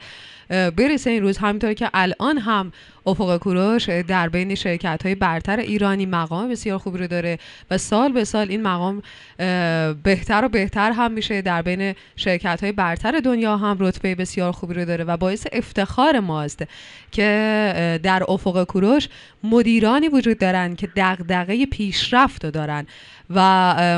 برسه 0.48 1.10
این 1.10 1.22
روز. 1.22 1.38
همینطور 1.38 1.72
که 1.72 1.90
الان 1.94 2.38
هم 2.38 2.72
افق 3.06 3.36
کوروش 3.36 3.88
در 3.88 4.28
بین 4.28 4.54
شرکت 4.54 5.02
های 5.02 5.14
برتر 5.14 5.58
ایرانی 5.58 6.06
مقام 6.06 6.48
بسیار 6.48 6.78
خوبی 6.78 6.98
رو 6.98 7.06
داره 7.06 7.38
و 7.70 7.78
سال 7.78 8.12
به 8.12 8.24
سال 8.24 8.50
این 8.50 8.62
مقام 8.62 9.02
بهتر 10.02 10.44
و 10.44 10.48
بهتر 10.48 10.92
هم 10.92 11.12
میشه. 11.12 11.42
در 11.42 11.62
بین 11.62 11.94
شرکت 12.16 12.62
های 12.62 12.72
برتر 12.72 13.20
دنیا 13.20 13.56
هم 13.56 13.76
رتبه 13.80 14.14
بسیار 14.14 14.52
خوبی 14.52 14.74
رو 14.74 14.84
داره 14.84 15.04
و 15.04 15.16
باعث 15.16 15.46
افتخار 15.52 16.20
ماست 16.20 16.64
که 17.12 18.00
در 18.02 18.22
افق 18.28 18.64
کوروش 18.64 19.08
مدیرانی 19.42 20.08
وجود 20.08 20.38
دارن 20.38 20.76
که 20.76 20.88
دغدغه 20.96 21.66
پیشرفت 21.66 22.44
رو 22.44 22.50
دارن 22.50 22.86
و 23.30 23.40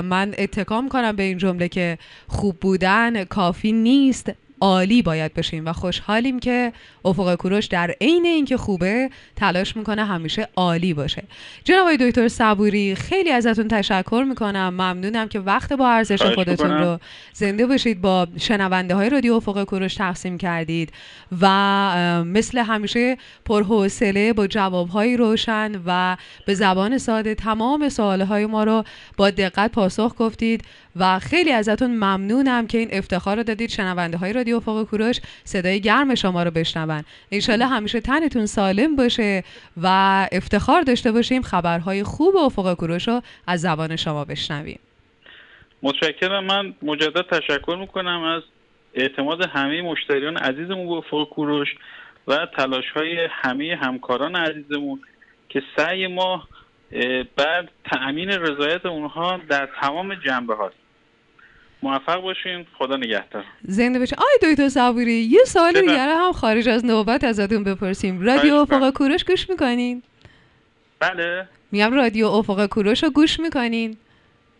من 0.02 0.34
اتکام 0.38 0.88
کنم 0.88 1.16
به 1.16 1.22
این 1.22 1.38
جمله 1.38 1.68
که 1.68 1.98
خوب 2.28 2.60
بودن 2.60 3.24
کافی 3.24 3.72
نیست. 3.72 4.32
عالی 4.60 5.02
باید 5.02 5.34
بشیم 5.34 5.66
و 5.66 5.72
خوشحالیم 5.72 6.38
که 6.38 6.72
افق 7.04 7.34
کوروش 7.34 7.66
در 7.66 7.94
عین 8.00 8.26
اینکه 8.26 8.56
خوبه 8.56 9.10
تلاش 9.36 9.76
می‌کنه 9.76 10.04
همیشه 10.04 10.48
عالی 10.56 10.94
باشه. 10.94 11.22
جناب 11.64 11.96
دکتر 11.96 12.28
صبوری 12.28 12.94
خیلی 12.94 13.30
ازتون 13.30 13.68
تشکر 13.68 14.24
می‌کنم. 14.28 14.68
ممنونم 14.68 15.28
که 15.28 15.40
وقت 15.40 15.72
با 15.72 15.88
ارزش 15.88 16.22
خودتون 16.22 16.70
رو 16.70 16.98
زنده 17.32 17.66
باشید 17.66 18.00
با 18.00 18.26
شنونده 18.36 18.94
های 18.94 19.10
رادیو 19.10 19.34
افق 19.34 19.64
کوروش 19.64 19.94
تقسیم 19.94 20.38
کردید 20.38 20.92
و 21.40 22.24
مثل 22.26 22.58
همیشه 22.58 23.16
پرحوصله 23.44 24.32
با 24.32 24.46
جوابهایی 24.46 25.16
روشن 25.16 25.72
و 25.86 26.16
به 26.46 26.54
زبان 26.54 26.98
ساده 26.98 27.34
تمام 27.34 27.88
سوالهای 27.88 28.46
ما 28.46 28.64
رو 28.64 28.84
با 29.16 29.30
دقت 29.30 29.72
پاسخ 29.72 30.14
گفتید. 30.18 30.64
و 30.96 31.18
خیلی 31.18 31.52
ازتون 31.52 31.90
ممنونم 31.90 32.66
که 32.66 32.78
این 32.78 32.88
افتخار 32.92 33.36
رو 33.36 33.42
دادید. 33.42 33.70
شنونده 33.70 34.18
های 34.18 34.32
رادیو 34.32 34.56
افق 34.56 34.82
کوروش 34.82 35.20
صدای 35.44 35.80
گرم 35.80 36.14
شما 36.14 36.42
رو 36.42 36.50
بشنون. 36.50 37.04
انشالله 37.32 37.66
همیشه 37.66 38.00
تنتون 38.00 38.46
سالم 38.46 38.96
باشه 38.96 39.44
و 39.82 39.86
افتخار 40.32 40.82
داشته 40.82 41.12
باشیم 41.12 41.42
خبرهای 41.42 42.02
خوب 42.02 42.36
افق 42.36 42.74
کوروش 42.74 43.08
رو 43.08 43.22
از 43.46 43.60
زبان 43.60 43.96
شما 43.96 44.24
بشنویم. 44.24 44.78
متشکرم. 45.82 46.44
من 46.44 46.74
مجدد 46.82 47.26
تشکر 47.30 47.76
می‌کنم 47.80 48.22
از 48.22 48.42
اعتماد 48.94 49.42
همه 49.42 49.82
مشتریان 49.82 50.36
عزیزمون 50.36 50.86
به 50.86 50.92
افق 50.92 51.28
کوروش 51.28 51.68
و 52.28 52.46
تلاش 52.56 52.84
های 52.96 53.28
همه 53.30 53.78
همکاران 53.82 54.36
عزیزمون 54.36 55.00
که 55.48 55.62
سعی 55.76 56.06
ما 56.06 56.48
بر 57.36 57.68
تأمین 57.84 58.28
رضایت 58.28 58.86
اونها 58.86 59.40
در 59.48 59.68
تمام 59.80 60.14
جنبه 60.14 60.54
هاست 60.54 60.79
موفق 61.82 62.20
باشین. 62.20 62.66
خدا 62.78 62.96
نگهدار. 62.96 63.44
زنده 63.62 63.98
باشین. 63.98 64.18
آی 64.18 64.50
دکتر 64.50 64.68
صبوری 64.68 65.12
یه 65.12 65.44
سوال 65.46 65.72
دیگر 65.72 66.14
هم 66.18 66.32
خارج 66.32 66.68
از 66.68 66.84
نوبت 66.84 67.24
ازتون 67.24 67.64
بپرسیم. 67.64 68.20
رادیو 68.20 68.54
افق 68.54 68.90
کوروش 68.90 69.24
گوش 69.24 69.50
می‌کنین؟ 69.50 70.02
بله. 71.00 71.48
میگم 71.72 71.94
رادیو 71.94 72.26
افق 72.26 72.66
کوروش 72.66 73.02
رو 73.02 73.10
گوش 73.10 73.40
می‌کنین؟ 73.40 73.96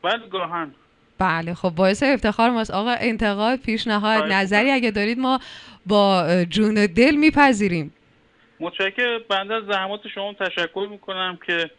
بله 0.03 0.29
گاهن. 0.31 0.71
بله 1.19 1.55
خب 1.55 1.71
باعث 1.71 2.03
افتخار 2.03 2.51
ماست. 2.51 2.71
آقا 2.71 2.91
انتقاد 2.91 3.59
پیشنهاد 3.59 4.33
نظری 4.33 4.71
اگه 4.71 4.91
دارید 4.91 5.19
ما 5.19 5.41
با 5.87 6.27
جون 6.45 6.79
و 6.79 6.87
دل 6.87 7.15
میپذیریم. 7.15 7.95
متشکر 8.61 9.19
بنده 9.19 9.55
از 9.55 9.63
زحمات 9.65 10.01
شما 10.15 10.33
تشکر 10.33 10.87
می‌کنم 10.91 11.39
که 11.47 11.71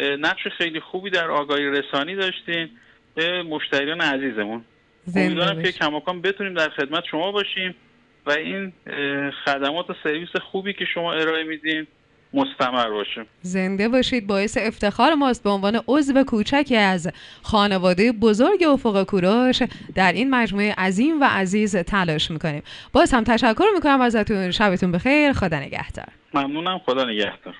نقش 0.00 0.48
خیلی 0.58 0.80
خوبی 0.80 1.10
در 1.10 1.30
آگاهی 1.30 1.64
رسانی 1.64 2.16
داشتین. 2.16 2.70
به 3.14 3.42
مشتریان 3.42 4.00
عزیزمون. 4.00 4.64
امیدوارم 5.16 5.62
که 5.62 5.72
کماکان 5.72 6.22
بتونیم 6.22 6.54
در 6.54 6.68
خدمت 6.68 7.04
شما 7.10 7.32
باشیم 7.32 7.74
و 8.26 8.30
این 8.30 8.72
خدمات 9.44 9.90
و 9.90 9.94
سرویس 10.04 10.36
خوبی 10.50 10.72
که 10.72 10.84
شما 10.94 11.12
ارائه 11.12 11.44
میدین 11.44 11.86
مستمر 12.34 12.90
باشیم 12.90 13.26
زنده 13.40 13.88
باشید. 13.88 14.26
باعث 14.26 14.58
افتخار 14.60 15.14
ماست 15.14 15.44
به 15.44 15.50
عنوان 15.50 15.80
عضو 15.88 16.24
کوچکی 16.24 16.76
از 16.76 17.12
خانواده 17.42 18.12
بزرگ 18.12 18.64
افق 18.64 19.02
کوروش 19.02 19.62
در 19.94 20.12
این 20.12 20.30
مجموعه 20.30 20.74
عظیم 20.74 21.20
و 21.20 21.24
عزیز 21.24 21.76
تلاش 21.76 22.30
می‌کنیم. 22.30 22.62
باز 22.92 23.12
هم 23.12 23.24
تشکر 23.24 23.66
می‌کنم 23.74 24.00
ازتون. 24.00 24.50
شبتون 24.50 24.92
بخیر. 24.92 25.32
خدا 25.32 25.60
نگهدار. 25.60 26.08
ممنونم. 26.34 26.78
خدا 26.78 27.04
نگهدار. 27.04 27.54